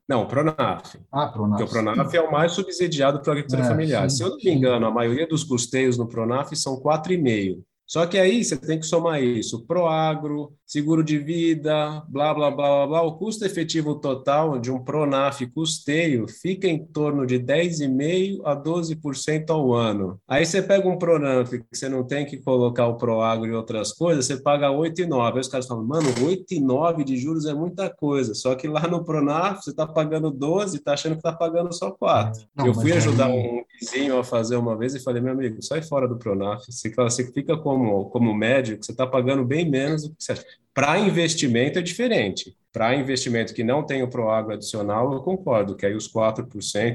Não, 0.09 0.27
Pronaf. 0.27 0.99
Ah, 1.11 1.27
Pronaf. 1.29 1.59
Porque 1.59 1.79
o 1.79 1.83
Pronaf 1.83 2.15
é 2.15 2.21
o 2.21 2.31
mais 2.31 2.53
subsidiado 2.53 3.21
para 3.21 3.31
a 3.31 3.33
agricultura 3.33 3.63
é, 3.63 3.69
familiar. 3.69 4.11
Sim, 4.11 4.17
Se 4.17 4.23
eu 4.23 4.29
não 4.29 4.37
me 4.37 4.51
engano, 4.51 4.87
a 4.87 4.91
maioria 4.91 5.27
dos 5.27 5.43
custeios 5.43 5.97
no 5.97 6.07
Pronaf 6.07 6.55
são 6.55 6.79
4,5%. 6.81 7.63
Só 7.87 8.07
que 8.07 8.19
aí 8.19 8.43
você 8.43 8.57
tem 8.57 8.81
que 8.81 8.87
somar 8.87 9.23
isso, 9.23 9.67
Proagro, 9.67 10.53
seguro 10.73 11.05
de 11.05 11.19
vida, 11.19 12.03
blá, 12.09 12.33
blá, 12.33 12.51
blá, 12.51 12.69
blá, 12.69 12.87
blá. 12.87 13.03
O 13.03 13.19
custo 13.19 13.45
efetivo 13.45 13.97
total 13.97 14.59
de 14.59 14.71
um 14.71 14.83
Pronaf 14.83 15.43
custeio 15.49 16.27
fica 16.27 16.67
em 16.67 16.83
torno 16.87 17.27
de 17.27 17.39
10,5% 17.39 18.41
a 18.45 18.57
12% 18.57 19.51
ao 19.51 19.75
ano. 19.75 20.19
Aí 20.27 20.47
você 20.47 20.63
pega 20.63 20.89
um 20.89 20.97
Pronaf 20.97 21.51
que 21.51 21.65
você 21.71 21.89
não 21.89 22.03
tem 22.05 22.25
que 22.25 22.39
colocar 22.39 22.87
o 22.87 22.97
Proagro 22.97 23.47
e 23.47 23.53
outras 23.53 23.93
coisas, 23.93 24.25
você 24.25 24.39
paga 24.39 24.71
8,9%. 24.71 25.35
Aí 25.35 25.41
os 25.41 25.49
caras 25.49 25.67
falam, 25.67 25.85
mano, 25.85 26.09
8,9% 26.15 27.05
de 27.05 27.19
juros 27.19 27.45
é 27.45 27.53
muita 27.53 27.91
coisa. 27.91 28.35
Só 28.35 28.55
que 28.55 28.67
lá 28.67 28.89
no 28.89 29.05
Pronaf 29.05 29.63
você 29.63 29.71
está 29.71 29.87
pagando 29.87 30.33
12% 30.33 30.73
e 30.73 30.77
está 30.77 30.95
achando 30.95 31.13
que 31.13 31.19
está 31.19 31.33
pagando 31.33 31.71
só 31.75 31.91
4%. 31.91 32.47
Não, 32.57 32.67
Eu 32.67 32.75
fui 32.75 32.93
ajudar 32.93 33.27
aí... 33.27 33.39
um 33.39 33.63
vizinho 33.79 34.19
a 34.19 34.25
fazer 34.25 34.57
uma 34.57 34.75
vez 34.77 34.95
e 34.95 35.01
falei, 35.01 35.21
meu 35.21 35.33
amigo, 35.33 35.63
sai 35.63 35.83
fora 35.83 36.09
do 36.09 36.17
Pronaf. 36.17 36.65
Você 36.67 36.89
classifica 36.89 37.59
como, 37.73 38.05
como 38.11 38.35
médio, 38.35 38.77
você 38.79 38.93
está 38.93 39.07
pagando 39.07 39.45
bem 39.45 39.69
menos 39.69 40.03
do 40.03 40.11
que 40.11 40.23
você. 40.23 40.35
Para 40.75 40.99
investimento 40.99 41.79
é 41.79 41.83
diferente. 41.83 42.55
Para 42.71 42.95
investimento 42.95 43.55
que 43.55 43.65
não 43.65 43.83
tem 43.83 44.03
o 44.03 44.09
Proagro 44.09 44.53
adicional, 44.53 45.13
eu 45.13 45.21
concordo 45.21 45.75
que 45.75 45.87
aí 45.87 45.95
os 45.95 46.11
4%, 46.11 46.49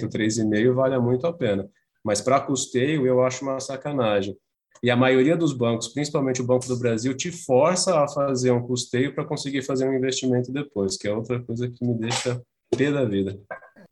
3,5% 0.07 0.73
vale 0.73 0.97
muito 0.99 1.25
a 1.25 1.33
pena. 1.33 1.67
Mas 2.03 2.21
para 2.21 2.39
custeio, 2.39 3.07
eu 3.07 3.23
acho 3.23 3.43
uma 3.43 3.59
sacanagem. 3.59 4.37
E 4.83 4.91
a 4.91 4.95
maioria 4.95 5.35
dos 5.35 5.53
bancos, 5.53 5.87
principalmente 5.87 6.41
o 6.41 6.45
Banco 6.45 6.67
do 6.67 6.77
Brasil, 6.77 7.15
te 7.17 7.31
força 7.31 7.99
a 7.99 8.07
fazer 8.07 8.51
um 8.51 8.61
custeio 8.61 9.15
para 9.15 9.25
conseguir 9.25 9.63
fazer 9.63 9.89
um 9.89 9.95
investimento 9.95 10.51
depois, 10.51 10.95
que 10.95 11.07
é 11.07 11.13
outra 11.13 11.41
coisa 11.41 11.67
que 11.67 11.83
me 11.83 11.95
deixa 11.95 12.39
pé 12.75 12.91
da 12.91 13.03
vida. 13.03 13.39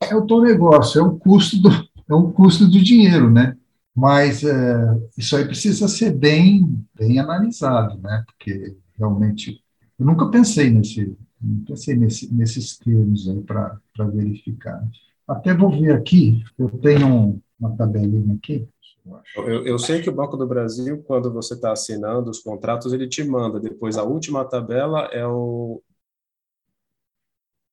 É 0.01 0.15
o 0.15 0.25
teu 0.25 0.41
negócio, 0.41 1.01
é 1.01 1.03
o 1.03 1.17
custo 1.17 1.57
do, 1.57 1.69
é 1.69 2.13
um 2.13 2.31
custo 2.31 2.65
do 2.67 2.83
dinheiro, 2.83 3.31
né? 3.31 3.57
Mas 3.95 4.43
é, 4.43 4.99
isso 5.17 5.37
aí 5.37 5.45
precisa 5.45 5.87
ser 5.87 6.11
bem, 6.11 6.85
bem 6.93 7.17
analisado, 7.17 7.97
né? 8.01 8.23
Porque 8.25 8.75
realmente 8.97 9.63
eu 9.97 10.05
nunca 10.05 10.29
pensei 10.29 10.69
nesse, 10.69 11.17
pensei 11.65 11.95
nesse, 11.95 12.33
nesses 12.33 12.77
termos 12.77 13.29
aí 13.29 13.41
para 13.41 13.79
verificar. 14.13 14.85
Até 15.25 15.53
vou 15.53 15.71
ver 15.71 15.93
aqui, 15.93 16.43
eu 16.57 16.69
tenho 16.69 17.41
uma 17.57 17.75
tabelinha 17.77 18.35
aqui. 18.35 18.67
Eu, 19.35 19.65
eu, 19.65 19.79
sei 19.79 20.01
que 20.01 20.09
o 20.09 20.15
Banco 20.15 20.35
do 20.35 20.47
Brasil, 20.47 21.01
quando 21.03 21.31
você 21.31 21.53
está 21.53 21.71
assinando 21.71 22.29
os 22.29 22.39
contratos, 22.39 22.91
ele 22.91 23.07
te 23.07 23.23
manda. 23.23 23.59
Depois, 23.59 23.97
a 23.97 24.03
última 24.03 24.43
tabela 24.43 25.05
é 25.11 25.25
o 25.25 25.81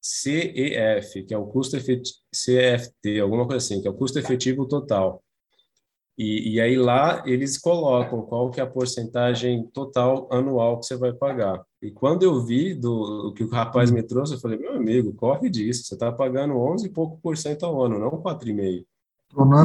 CEF, 0.00 1.22
que 1.24 1.32
é 1.32 1.38
o 1.38 1.46
custo 1.46 1.76
efetivo, 1.76 2.18
CFT, 2.34 3.20
alguma 3.20 3.46
coisa 3.46 3.64
assim, 3.64 3.80
que 3.80 3.88
é 3.88 3.90
o 3.90 3.94
custo 3.94 4.18
efetivo 4.18 4.66
total. 4.66 5.22
E, 6.16 6.54
e, 6.54 6.60
aí 6.60 6.76
lá 6.76 7.22
eles 7.24 7.56
colocam 7.56 8.22
qual 8.22 8.50
que 8.50 8.60
é 8.60 8.62
a 8.62 8.66
porcentagem 8.66 9.66
total 9.72 10.28
anual 10.30 10.78
que 10.78 10.86
você 10.86 10.96
vai 10.96 11.12
pagar. 11.12 11.62
E 11.80 11.90
quando 11.90 12.22
eu 12.22 12.44
vi 12.44 12.74
do 12.74 13.28
o 13.28 13.32
que 13.32 13.42
o 13.42 13.48
rapaz 13.48 13.90
me 13.90 14.02
trouxe, 14.02 14.34
eu 14.34 14.40
falei, 14.40 14.58
meu 14.58 14.74
amigo, 14.74 15.14
corre 15.14 15.48
disso, 15.48 15.84
você 15.84 15.94
está 15.94 16.12
pagando 16.12 16.56
11 16.56 16.86
e 16.86 16.90
pouco 16.90 17.18
por 17.22 17.36
cento 17.36 17.64
ao 17.64 17.82
ano, 17.82 17.98
não 17.98 18.10
4,5%. 18.10 18.84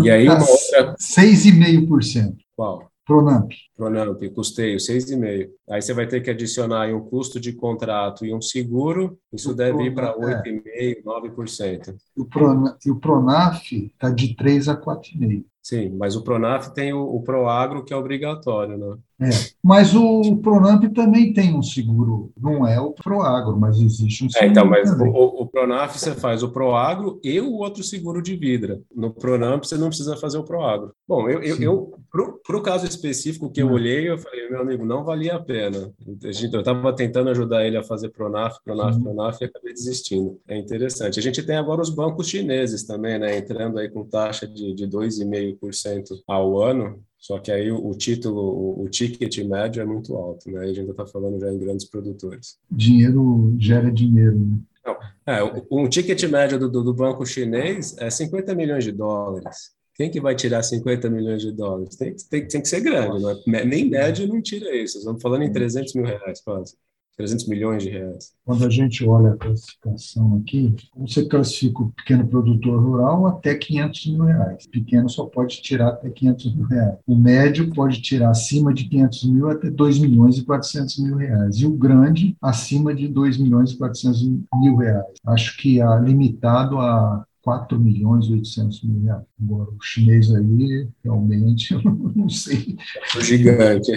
E 0.04 0.10
aí 0.10 0.26
tá 0.26 0.36
uma 0.36 0.50
outra... 0.50 0.96
6,5%. 0.96 2.38
Qual? 2.56 2.90
Pronamp. 3.08 3.52
Pronamp, 3.76 4.22
custeio 4.36 4.78
6,5. 4.78 5.50
Aí 5.70 5.82
você 5.82 5.94
vai 5.94 6.06
ter 6.08 6.20
que 6.20 6.30
adicionar 6.30 6.94
um 6.94 7.00
custo 7.00 7.40
de 7.40 7.54
contrato 7.54 8.26
e 8.26 8.34
um 8.34 8.42
seguro, 8.42 9.18
isso 9.32 9.52
o 9.52 9.54
deve 9.54 9.84
ir 9.84 9.94
para 9.94 10.14
8,5%, 10.18 10.64
é. 10.66 11.02
9%. 11.02 11.96
O 12.18 12.26
Pronaf, 12.26 12.78
e 12.86 12.92
o 12.92 13.00
Pronaf 13.00 13.72
está 13.72 14.10
de 14.10 14.36
3 14.36 14.68
a 14.68 14.76
4,5%. 14.76 15.46
Sim, 15.70 15.90
mas 15.98 16.16
o 16.16 16.24
Pronaf 16.24 16.70
tem 16.74 16.94
o, 16.94 17.00
o 17.04 17.22
Proagro 17.24 17.84
que 17.86 17.94
é 17.94 17.98
obrigatório, 17.98 18.76
né? 18.78 18.98
É, 19.20 19.30
mas 19.64 19.96
o 19.96 20.38
Pronamp 20.38 20.84
também 20.94 21.34
tem 21.34 21.56
um 21.56 21.64
seguro, 21.64 22.32
não 22.40 22.68
é 22.68 22.80
o 22.80 22.92
Proagro, 22.92 23.58
mas 23.58 23.80
existe 23.80 24.24
um 24.24 24.30
seguro. 24.30 24.48
É, 24.48 24.52
então, 24.52 24.66
mas 24.66 24.92
o, 24.92 25.06
o, 25.06 25.48
Pronaf 25.48 25.98
você 25.98 26.14
faz 26.14 26.44
o 26.44 26.50
Proagro 26.50 27.20
e 27.24 27.40
o 27.42 27.54
outro 27.54 27.84
seguro 27.84 28.22
de 28.22 28.36
vida. 28.36 28.80
No 28.96 29.12
Pronamp 29.12 29.64
você 29.64 29.76
não 29.76 29.88
precisa 29.88 30.16
fazer 30.18 30.38
o 30.38 30.44
Proagro. 30.44 30.94
Bom, 31.08 31.28
eu, 31.28 31.42
eu, 31.42 31.58
eu 31.60 32.00
para 32.46 32.58
o 32.58 32.62
caso 32.62 32.86
específico 32.86 33.50
que 33.50 33.62
eu 33.62 33.72
olhei, 33.72 34.08
eu 34.08 34.18
falei, 34.20 34.50
meu 34.50 34.62
amigo, 34.62 34.86
não 34.86 35.04
valia 35.04 35.36
a 35.36 35.40
pena. 35.40 35.92
Eu 36.22 36.30
estava 36.30 36.94
tentando 36.94 37.30
ajudar 37.32 37.66
ele 37.66 37.78
a 37.78 37.84
fazer 37.84 38.10
Pronaf, 38.10 38.58
Pronaf, 38.64 38.96
uhum. 38.96 39.04
Pronaf 39.04 39.42
e 39.42 39.46
acabei 39.46 39.74
desistindo. 39.74 40.40
É 40.48 40.58
interessante. 40.58 41.20
A 41.20 41.24
gente 41.24 41.42
tem 41.44 41.56
agora 41.56 41.82
os 41.82 41.90
bancos 41.90 42.28
chineses 42.28 42.84
também, 42.84 43.18
né? 43.18 43.38
Entrando 43.38 43.80
aí 43.80 43.90
com 43.90 44.06
taxa 44.06 44.48
de, 44.48 44.74
de 44.74 44.88
2,5% 44.88 46.22
ao 46.28 46.62
ano. 46.62 47.04
Só 47.20 47.40
que 47.40 47.52
aí 47.52 47.72
o, 47.72 47.92
título, 47.92 48.42
o, 48.42 48.84
o, 48.84 48.90
ticket 48.90 49.38
médio 49.40 49.82
é 49.82 49.86
muito 49.86 50.16
alto, 50.16 50.50
né? 50.52 50.62
A 50.62 50.74
gente 50.74 50.92
está 50.92 51.06
falando 51.06 51.40
já 51.40 51.52
em 51.52 51.58
grandes 51.58 51.86
produtores. 51.86 52.58
Dinheiro 52.70 53.56
gera 53.58 53.92
dinheiro, 53.92 54.38
né? 54.38 54.58
Não, 54.86 54.98
é, 55.26 55.44
um 55.70 55.90
ticket 55.90 56.24
médio 56.24 56.58
do, 56.58 56.70
do 56.70 56.94
banco 56.94 57.26
chinês 57.26 57.96
é 57.98 58.10
50 58.10 58.56
milhões 58.56 58.84
de 58.84 58.92
dólares. 58.92 59.76
Quem 59.96 60.12
que 60.12 60.22
vai 60.22 60.36
tirar 60.36 60.62
50 60.62 61.10
milhões 61.10 61.42
de 61.42 61.52
dólares? 61.52 61.96
Tem, 61.96 62.16
tem, 62.30 62.48
tem 62.48 62.62
que 62.62 62.68
ser 62.68 62.82
grande, 62.82 63.20
não 63.20 63.32
é? 63.32 63.66
nem 63.66 63.90
médio 63.90 64.28
não 64.28 64.42
tira 64.42 64.74
isso. 64.76 65.00
Estamos 65.00 65.22
falando 65.22 65.42
em 65.42 65.52
300 65.52 65.96
mil 65.96 66.06
reais 66.06 66.40
quase. 66.42 66.76
300 67.18 67.48
milhões 67.48 67.84
de 67.84 67.90
reais. 67.90 68.32
Quando 68.46 68.66
a 68.66 68.70
gente 68.70 69.04
olha 69.06 69.32
a 69.32 69.38
classificação 69.38 70.38
aqui, 70.38 70.76
você 70.96 71.26
classifica 71.26 71.82
o 71.82 71.92
pequeno 71.92 72.28
produtor 72.28 72.80
rural 72.80 73.26
até 73.26 73.56
500 73.56 74.08
mil 74.08 74.24
reais. 74.24 74.66
O 74.66 74.70
pequeno 74.70 75.10
só 75.10 75.26
pode 75.26 75.60
tirar 75.62 75.90
até 75.90 76.10
500 76.10 76.56
mil 76.56 76.66
reais. 76.66 76.96
O 77.08 77.16
médio 77.16 77.74
pode 77.74 78.02
tirar 78.02 78.30
acima 78.30 78.72
de 78.72 78.88
500 78.88 79.24
mil 79.32 79.50
até 79.50 79.70
2 79.70 80.00
milhões 80.00 80.38
e 80.38 80.46
400 80.46 81.00
mil 81.00 81.16
reais. 81.16 81.56
E 81.58 81.66
o 81.66 81.72
grande, 81.72 82.38
acima 82.40 82.94
de 82.94 83.08
2 83.08 83.38
milhões 83.38 83.72
e 83.72 83.78
400 83.78 84.22
mil 84.62 84.76
reais. 84.76 85.06
Acho 85.26 85.58
que 85.58 85.82
é 85.82 86.00
limitado 86.00 86.78
a 86.78 87.26
4 87.48 87.80
milhões 87.80 88.26
e 88.26 88.34
800 88.34 88.84
mil 88.84 89.04
reais. 89.04 89.24
Agora, 89.42 89.70
o 89.72 89.82
chinês 89.82 90.36
aí, 90.36 90.86
realmente, 91.02 91.72
eu 91.80 91.82
não 92.14 92.28
sei. 92.28 92.76
Gigante. 93.22 93.94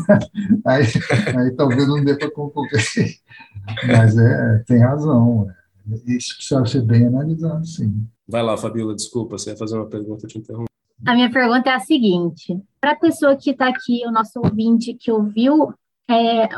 aí, 0.64 0.84
aí 1.36 1.50
talvez 1.54 1.86
não 1.86 2.02
dê 2.02 2.16
para 2.16 2.30
concorrer. 2.30 2.80
Mas 3.86 4.16
é, 4.16 4.64
tem 4.66 4.78
razão. 4.78 5.46
É. 5.90 6.10
Isso 6.10 6.36
precisa 6.36 6.64
ser 6.64 6.86
bem 6.86 7.06
analisado, 7.06 7.66
sim. 7.66 8.08
Vai 8.26 8.42
lá, 8.42 8.56
Fabiola, 8.56 8.94
desculpa, 8.94 9.36
você 9.36 9.50
ia 9.50 9.58
fazer 9.58 9.76
uma 9.76 9.90
pergunta, 9.90 10.26
te 10.26 10.38
interrompo. 10.38 10.70
A 11.04 11.14
minha 11.14 11.30
pergunta 11.30 11.68
é 11.68 11.74
a 11.74 11.80
seguinte: 11.80 12.58
para 12.80 12.92
a 12.92 12.98
pessoa 12.98 13.36
que 13.36 13.50
está 13.50 13.68
aqui, 13.68 14.06
o 14.06 14.10
nosso 14.10 14.40
ouvinte 14.42 14.94
que 14.94 15.12
ouviu 15.12 15.74
é, 16.08 16.48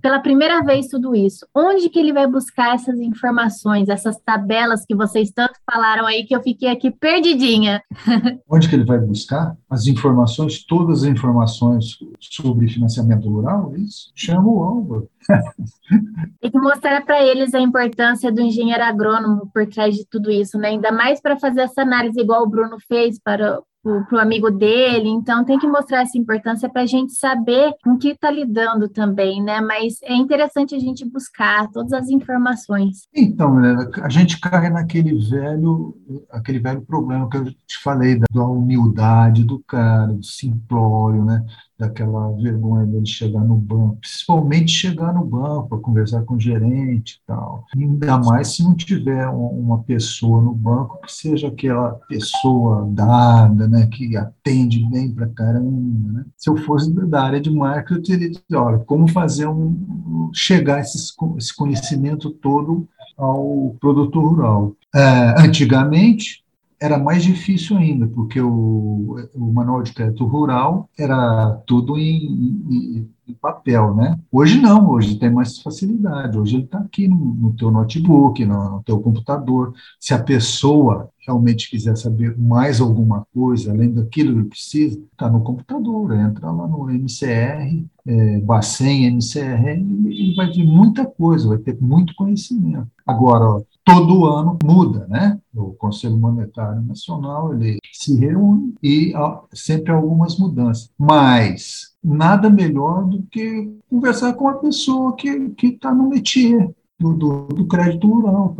pela 0.00 0.20
primeira 0.20 0.62
vez 0.62 0.88
tudo 0.88 1.14
isso, 1.14 1.46
onde 1.54 1.88
que 1.88 1.98
ele 1.98 2.12
vai 2.12 2.26
buscar 2.26 2.74
essas 2.74 2.98
informações, 2.98 3.88
essas 3.88 4.18
tabelas 4.20 4.84
que 4.84 4.94
vocês 4.94 5.30
tanto 5.30 5.54
falaram 5.70 6.06
aí 6.06 6.24
que 6.24 6.34
eu 6.34 6.42
fiquei 6.42 6.68
aqui 6.68 6.90
perdidinha? 6.90 7.82
onde 8.48 8.68
que 8.68 8.74
ele 8.74 8.84
vai 8.84 8.98
buscar 8.98 9.56
as 9.68 9.86
informações, 9.86 10.64
todas 10.64 11.04
as 11.04 11.10
informações 11.10 11.98
sobre 12.18 12.68
financiamento 12.68 13.28
rural? 13.28 13.74
Isso 13.76 14.10
chama 14.14 14.48
o 14.48 14.62
Álvaro. 14.62 15.08
Tem 16.40 16.50
que 16.50 16.58
mostrar 16.58 17.04
para 17.04 17.22
eles 17.22 17.54
a 17.54 17.60
importância 17.60 18.32
do 18.32 18.40
engenheiro 18.40 18.82
agrônomo 18.82 19.50
por 19.52 19.66
trás 19.66 19.94
de 19.94 20.06
tudo 20.06 20.30
isso, 20.30 20.58
né? 20.58 20.68
Ainda 20.68 20.90
mais 20.90 21.20
para 21.20 21.38
fazer 21.38 21.62
essa 21.62 21.82
análise 21.82 22.20
igual 22.20 22.42
o 22.42 22.48
Bruno 22.48 22.76
fez 22.88 23.18
para 23.18 23.60
para 23.82 24.18
o 24.18 24.20
amigo 24.20 24.50
dele, 24.50 25.08
então 25.08 25.44
tem 25.44 25.58
que 25.58 25.66
mostrar 25.66 26.02
essa 26.02 26.18
importância 26.18 26.68
para 26.68 26.82
a 26.82 26.86
gente 26.86 27.12
saber 27.14 27.72
com 27.82 27.96
que 27.96 28.08
está 28.08 28.30
lidando 28.30 28.88
também, 28.88 29.42
né? 29.42 29.60
Mas 29.60 30.02
é 30.02 30.14
interessante 30.14 30.74
a 30.74 30.78
gente 30.78 31.08
buscar 31.08 31.68
todas 31.70 31.92
as 31.92 32.08
informações. 32.10 33.08
Então, 33.14 33.58
a 34.02 34.08
gente 34.08 34.38
cai 34.38 34.68
naquele 34.70 35.18
velho, 35.18 35.96
aquele 36.30 36.58
velho 36.58 36.82
problema 36.82 37.28
que 37.28 37.36
eu 37.36 37.44
te 37.44 37.82
falei 37.82 38.18
da 38.18 38.44
humildade 38.44 39.44
do 39.44 39.58
cara, 39.60 40.12
do 40.12 40.24
simplório, 40.24 41.24
né? 41.24 41.44
Daquela 41.80 42.30
vergonha 42.32 42.84
dele 42.84 43.06
chegar 43.06 43.40
no 43.40 43.56
banco, 43.56 43.96
principalmente 43.96 44.70
chegar 44.70 45.14
no 45.14 45.24
banco 45.24 45.70
para 45.70 45.78
conversar 45.78 46.22
com 46.22 46.34
o 46.34 46.40
gerente 46.40 47.14
e 47.14 47.26
tal. 47.26 47.64
Ainda 47.74 48.18
mais 48.18 48.48
se 48.48 48.62
não 48.62 48.74
tiver 48.74 49.26
uma 49.28 49.82
pessoa 49.82 50.42
no 50.42 50.54
banco 50.54 51.00
que 51.00 51.10
seja 51.10 51.48
aquela 51.48 51.92
pessoa 52.06 52.86
dada, 52.90 53.66
né, 53.66 53.86
que 53.86 54.14
atende 54.14 54.86
bem 54.90 55.10
para 55.10 55.26
caramba. 55.28 56.12
Né? 56.12 56.24
Se 56.36 56.50
eu 56.50 56.56
fosse 56.58 56.92
da 57.06 57.22
área 57.22 57.40
de 57.40 57.50
marketing, 57.50 57.94
eu 57.94 58.02
teria 58.02 58.30
dito, 58.30 58.44
olha, 58.54 58.78
como 58.80 59.08
fazer 59.08 59.48
um 59.48 60.30
chegar 60.34 60.80
esse, 60.80 60.98
esse 61.38 61.56
conhecimento 61.56 62.30
todo 62.30 62.86
ao 63.16 63.74
produtor 63.80 64.28
rural. 64.28 64.76
É, 64.94 65.40
antigamente, 65.40 66.44
era 66.80 66.98
mais 66.98 67.22
difícil 67.22 67.76
ainda, 67.76 68.06
porque 68.08 68.40
o, 68.40 69.16
o 69.34 69.52
manual 69.52 69.82
de 69.82 69.92
crédito 69.92 70.24
rural 70.24 70.88
era 70.98 71.52
tudo 71.66 71.98
em, 71.98 72.24
em, 72.70 73.08
em, 73.28 73.34
papel, 73.34 73.94
né? 73.94 74.18
Hoje 74.32 74.58
não, 74.60 74.90
hoje 74.90 75.18
tem 75.18 75.30
mais 75.30 75.60
facilidade, 75.60 76.38
hoje 76.38 76.56
ele 76.56 76.64
está 76.64 76.78
aqui 76.78 77.06
no, 77.06 77.16
no 77.16 77.52
teu 77.52 77.70
notebook, 77.70 78.44
no, 78.44 78.70
no 78.70 78.82
teu 78.82 78.98
computador. 78.98 79.74
Se 80.00 80.14
a 80.14 80.18
pessoa 80.22 81.10
realmente 81.26 81.70
quiser 81.70 81.96
saber 81.96 82.36
mais 82.36 82.80
alguma 82.80 83.26
coisa, 83.32 83.70
além 83.70 83.92
daquilo 83.92 84.32
que 84.32 84.40
ele 84.40 84.48
precisa, 84.48 84.98
está 85.12 85.30
no 85.30 85.42
computador, 85.42 86.12
entra 86.12 86.50
lá 86.50 86.66
no 86.66 86.90
MCR, 86.90 87.84
é, 88.06 88.40
Bacen, 88.40 89.06
MCR, 89.06 89.80
e 90.08 90.34
vai 90.34 90.50
ver 90.50 90.64
muita 90.64 91.04
coisa, 91.04 91.48
vai 91.48 91.58
ter 91.58 91.78
muito 91.80 92.14
conhecimento. 92.14 92.88
Agora, 93.06 93.44
ó, 93.44 93.62
todo 93.84 94.26
ano 94.26 94.58
muda, 94.62 95.06
né? 95.08 95.38
O 95.54 95.72
Conselho 95.72 96.16
Monetário 96.16 96.82
Nacional 96.82 97.54
ele 97.54 97.78
se 97.92 98.16
reúne 98.16 98.74
e 98.82 99.12
há 99.14 99.40
sempre 99.52 99.92
algumas 99.92 100.38
mudanças, 100.38 100.90
mas 100.98 101.92
nada 102.02 102.48
melhor 102.48 103.04
do 103.04 103.22
que 103.30 103.70
conversar 103.88 104.34
com 104.34 104.48
a 104.48 104.54
pessoa 104.54 105.14
que 105.16 105.54
está 105.62 105.94
no 105.94 106.08
métier 106.08 106.70
do, 106.98 107.14
do, 107.14 107.46
do 107.48 107.66
crédito 107.66 108.06
rural 108.06 108.54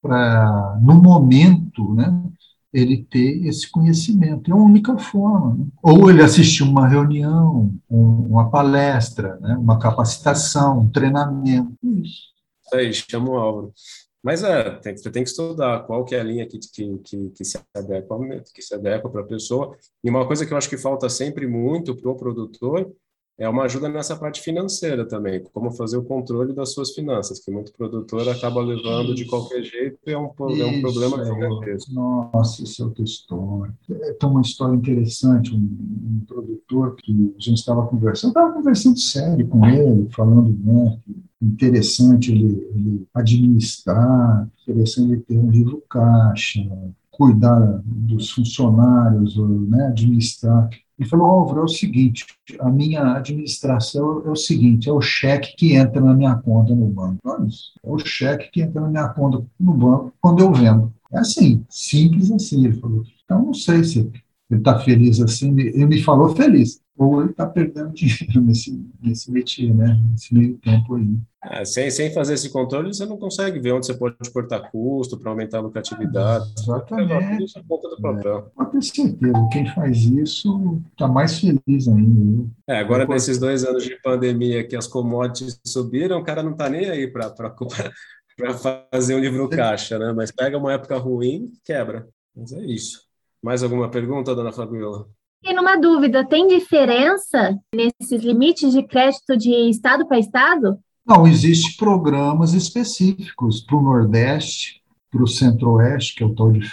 para, 0.00 0.78
no 0.80 0.94
momento, 0.94 1.94
né? 1.94 2.22
ele 2.74 3.04
ter 3.04 3.46
esse 3.46 3.70
conhecimento. 3.70 4.50
É 4.50 4.52
a 4.52 4.56
única 4.56 4.98
forma. 4.98 5.54
Né? 5.54 5.66
Ou 5.80 6.10
ele 6.10 6.22
assistir 6.22 6.64
uma 6.64 6.88
reunião, 6.88 7.72
um, 7.88 8.26
uma 8.28 8.50
palestra, 8.50 9.38
né? 9.40 9.56
uma 9.56 9.78
capacitação, 9.78 10.80
um 10.80 10.90
treinamento. 10.90 11.72
Isso. 11.82 12.34
Aí, 12.72 12.92
chama 12.92 13.30
o 13.30 13.36
Álvaro. 13.36 13.72
Mas 14.24 14.42
é, 14.42 14.70
tem, 14.76 14.96
você 14.96 15.10
tem 15.10 15.22
que 15.22 15.28
estudar 15.28 15.80
qual 15.80 16.02
que 16.02 16.14
é 16.14 16.20
a 16.20 16.24
linha 16.24 16.46
que, 16.46 16.58
que, 16.58 16.98
que, 16.98 17.30
que 17.30 17.44
se 17.44 17.60
adequa 17.74 18.16
que 18.54 18.62
se 18.62 18.74
adequa 18.74 19.10
para 19.10 19.20
a 19.20 19.26
pessoa. 19.26 19.76
E 20.02 20.08
uma 20.08 20.26
coisa 20.26 20.46
que 20.46 20.52
eu 20.54 20.56
acho 20.56 20.70
que 20.70 20.78
falta 20.78 21.10
sempre 21.10 21.46
muito 21.46 21.94
para 21.94 22.10
o 22.10 22.16
produtor 22.16 22.90
é 23.36 23.48
uma 23.48 23.64
ajuda 23.64 23.88
nessa 23.88 24.16
parte 24.16 24.40
financeira 24.40 25.04
também, 25.06 25.42
como 25.52 25.72
fazer 25.72 25.96
o 25.96 26.04
controle 26.04 26.54
das 26.54 26.72
suas 26.72 26.92
finanças, 26.92 27.40
que 27.40 27.50
muito 27.50 27.72
produtor 27.72 28.28
acaba 28.28 28.62
levando 28.62 29.06
isso. 29.06 29.16
de 29.16 29.24
qualquer 29.26 29.62
jeito 29.62 29.98
e 30.06 30.12
é 30.12 30.18
um, 30.18 30.26
é 30.26 30.64
um 30.64 30.80
problema 30.80 31.20
é, 31.20 31.24
gigantesco. 31.24 31.92
Nossa, 31.92 32.62
isso 32.62 32.80
é 32.80 32.84
outra 32.86 33.02
história. 33.02 33.74
Tem 33.88 34.30
uma 34.30 34.40
história 34.40 34.76
interessante, 34.76 35.52
um, 35.52 35.58
um 35.58 36.24
produtor 36.26 36.94
que 36.96 37.34
a 37.36 37.40
gente 37.40 37.58
estava 37.58 37.86
conversando, 37.88 38.30
estava 38.30 38.52
conversando 38.52 38.98
sério 38.98 39.46
com 39.48 39.66
ele, 39.66 40.08
falando, 40.12 40.56
né, 40.64 40.98
interessante 41.44 42.32
ele, 42.32 42.66
ele 42.74 43.06
administrar, 43.14 44.48
interessante 44.62 45.12
ele 45.12 45.20
ter 45.22 45.38
um 45.38 45.50
livro 45.50 45.82
caixa, 45.88 46.60
cuidar 47.10 47.80
dos 47.84 48.30
funcionários, 48.30 49.36
né, 49.68 49.86
administrar. 49.86 50.68
Ele 50.98 51.08
falou, 51.08 51.26
Álvaro, 51.26 51.60
é 51.60 51.64
o 51.64 51.68
seguinte, 51.68 52.24
a 52.60 52.70
minha 52.70 53.16
administração 53.16 54.22
é 54.24 54.30
o 54.30 54.36
seguinte, 54.36 54.88
é 54.88 54.92
o 54.92 55.00
cheque 55.00 55.54
que 55.56 55.74
entra 55.74 56.00
na 56.00 56.14
minha 56.14 56.36
conta 56.36 56.74
no 56.74 56.86
banco. 56.86 57.18
Olha 57.24 57.46
isso, 57.46 57.72
é 57.82 57.90
o 57.90 57.98
cheque 57.98 58.50
que 58.50 58.62
entra 58.62 58.80
na 58.80 58.88
minha 58.88 59.08
conta 59.08 59.44
no 59.58 59.74
banco 59.74 60.12
quando 60.20 60.40
eu 60.40 60.52
vendo. 60.52 60.92
É 61.12 61.18
assim, 61.18 61.64
simples 61.68 62.30
assim, 62.30 62.64
ele 62.64 62.74
falou. 62.74 63.04
Então, 63.24 63.46
não 63.46 63.54
sei 63.54 63.82
se 63.84 64.10
ele 64.50 64.60
está 64.60 64.78
feliz 64.78 65.20
assim, 65.20 65.58
ele 65.58 65.86
me 65.86 66.02
falou 66.02 66.34
feliz 66.34 66.84
ou 66.96 67.20
ele 67.20 67.30
está 67.30 67.46
perdendo 67.46 67.92
dinheiro 67.92 68.40
nesse, 68.40 68.80
nesse 69.02 69.30
métier, 69.30 69.74
né? 69.74 70.00
nesse 70.10 70.32
meio 70.32 70.56
tempo 70.58 70.94
aí. 70.94 71.18
É, 71.42 71.64
sem, 71.64 71.90
sem 71.90 72.12
fazer 72.12 72.34
esse 72.34 72.50
controle, 72.50 72.94
você 72.94 73.04
não 73.04 73.18
consegue 73.18 73.58
ver 73.58 73.72
onde 73.72 73.86
você 73.86 73.94
pode 73.94 74.16
cortar 74.32 74.70
custo 74.70 75.18
para 75.18 75.30
aumentar 75.30 75.58
a 75.58 75.62
lucratividade. 75.62 76.44
Ah, 76.56 76.60
exatamente. 76.60 77.44
Isso 77.44 77.62
ponta 77.68 77.88
do 77.88 78.00
papel. 78.00 78.38
É, 78.38 78.42
pode 78.54 78.70
ter 78.70 78.82
certeza, 78.82 79.48
quem 79.52 79.66
faz 79.74 80.04
isso 80.04 80.80
está 80.92 81.08
mais 81.08 81.38
feliz 81.38 81.88
ainda. 81.88 82.46
É, 82.68 82.78
agora, 82.78 83.06
nesses 83.06 83.38
dois 83.38 83.64
anos 83.64 83.84
de 83.84 84.00
pandemia 84.00 84.66
que 84.66 84.76
as 84.76 84.86
commodities 84.86 85.60
subiram, 85.66 86.20
o 86.20 86.24
cara 86.24 86.42
não 86.42 86.52
está 86.52 86.70
nem 86.70 86.88
aí 86.88 87.08
para 87.08 87.34
fazer 88.92 89.16
um 89.16 89.20
livro 89.20 89.48
caixa, 89.48 89.98
né? 89.98 90.12
Mas 90.12 90.30
pega 90.30 90.56
uma 90.56 90.72
época 90.72 90.96
ruim, 90.96 91.52
quebra. 91.64 92.08
Mas 92.34 92.52
é 92.52 92.64
isso. 92.64 93.03
Mais 93.44 93.62
alguma 93.62 93.90
pergunta, 93.90 94.34
dona 94.34 94.50
Fabiola? 94.50 95.06
Fiquei 95.38 95.54
numa 95.54 95.76
dúvida, 95.76 96.26
tem 96.26 96.48
diferença 96.48 97.54
nesses 97.74 98.24
limites 98.24 98.72
de 98.72 98.82
crédito 98.82 99.36
de 99.36 99.68
estado 99.68 100.08
para 100.08 100.18
estado? 100.18 100.78
Não, 101.06 101.26
existem 101.26 101.76
programas 101.76 102.54
específicos 102.54 103.60
para 103.60 103.76
o 103.76 103.82
Nordeste, 103.82 104.82
para 105.10 105.22
o 105.22 105.28
Centro-Oeste, 105.28 106.14
que 106.14 106.22
é 106.22 106.26
o 106.26 106.34
tal 106.34 106.52
de 106.52 106.66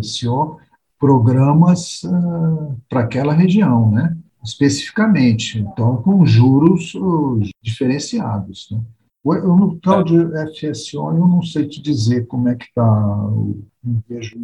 FSO, 0.00 0.58
programas 0.96 2.04
uh, 2.04 2.80
para 2.88 3.00
aquela 3.00 3.32
região, 3.32 3.90
né? 3.90 4.16
especificamente, 4.44 5.58
então 5.58 5.96
com 6.02 6.24
juros 6.24 6.94
uh, 6.94 7.40
diferenciados. 7.60 8.68
Né? 8.70 8.80
No 9.24 9.76
tal 9.80 10.04
de 10.04 10.14
FSO, 10.54 10.98
eu 10.98 11.26
não 11.26 11.42
sei 11.42 11.66
te 11.66 11.82
dizer 11.82 12.28
como 12.28 12.48
é 12.48 12.54
que 12.54 12.66
está 12.66 13.26
o 13.26 13.71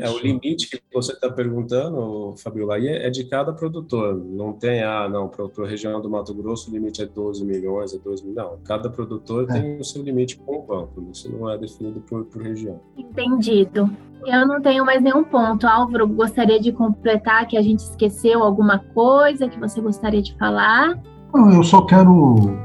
é, 0.00 0.10
o 0.10 0.18
limite 0.18 0.68
que 0.68 0.82
você 0.92 1.12
está 1.12 1.30
perguntando, 1.30 2.34
Fabiola, 2.38 2.74
aí 2.74 2.88
é, 2.88 3.06
é 3.06 3.10
de 3.10 3.24
cada 3.24 3.52
produtor. 3.52 4.16
Não 4.16 4.52
tem, 4.52 4.82
ah, 4.82 5.08
não, 5.08 5.28
para 5.28 5.46
a 5.64 5.68
região 5.68 6.00
do 6.00 6.10
Mato 6.10 6.34
Grosso 6.34 6.70
o 6.70 6.74
limite 6.74 7.02
é 7.02 7.06
12 7.06 7.44
milhões, 7.44 7.94
é 7.94 7.98
2 7.98 8.22
milhões. 8.22 8.36
Não, 8.36 8.58
cada 8.64 8.90
produtor 8.90 9.48
é. 9.48 9.52
tem 9.52 9.78
o 9.78 9.84
seu 9.84 10.02
limite 10.02 10.36
com 10.38 10.56
o 10.56 10.62
banco. 10.62 11.06
Isso 11.12 11.30
não 11.30 11.48
é 11.48 11.56
definido 11.56 12.00
por, 12.00 12.24
por 12.24 12.42
região. 12.42 12.80
Entendido. 12.96 13.88
Eu 14.26 14.46
não 14.46 14.60
tenho 14.60 14.84
mais 14.84 15.00
nenhum 15.00 15.22
ponto. 15.22 15.66
Álvaro, 15.66 16.08
gostaria 16.08 16.58
de 16.60 16.72
completar 16.72 17.46
que 17.46 17.56
a 17.56 17.62
gente 17.62 17.80
esqueceu 17.80 18.42
alguma 18.42 18.80
coisa 18.92 19.48
que 19.48 19.58
você 19.58 19.80
gostaria 19.80 20.20
de 20.20 20.36
falar? 20.36 21.00
Não, 21.32 21.52
eu 21.52 21.62
só 21.62 21.82
quero 21.82 22.58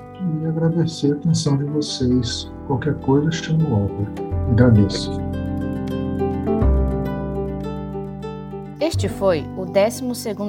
agradecer 0.48 1.12
a 1.12 1.16
atenção 1.16 1.58
de 1.58 1.66
vocês. 1.66 2.52
Qualquer 2.66 2.96
coisa, 3.02 3.32
chamo 3.32 3.70
o 3.70 3.76
Álvaro. 3.76 4.14
Agradeço. 4.52 5.12
Este 8.86 9.08
foi 9.08 9.46
o 9.58 9.64
12 9.66 10.04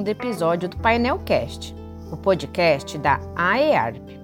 episódio 0.09 0.67
do 0.67 0.75
Painel 0.75 1.17
Cast, 1.19 1.73
o 2.11 2.17
podcast 2.17 2.97
da 2.97 3.17
AEARP. 3.33 4.19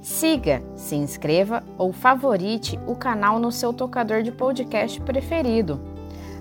Siga, 0.00 0.62
se 0.76 0.94
inscreva 0.94 1.60
ou 1.76 1.92
favorite 1.92 2.78
o 2.86 2.94
canal 2.94 3.40
no 3.40 3.50
seu 3.50 3.72
tocador 3.72 4.22
de 4.22 4.30
podcast 4.30 5.00
preferido. 5.00 5.80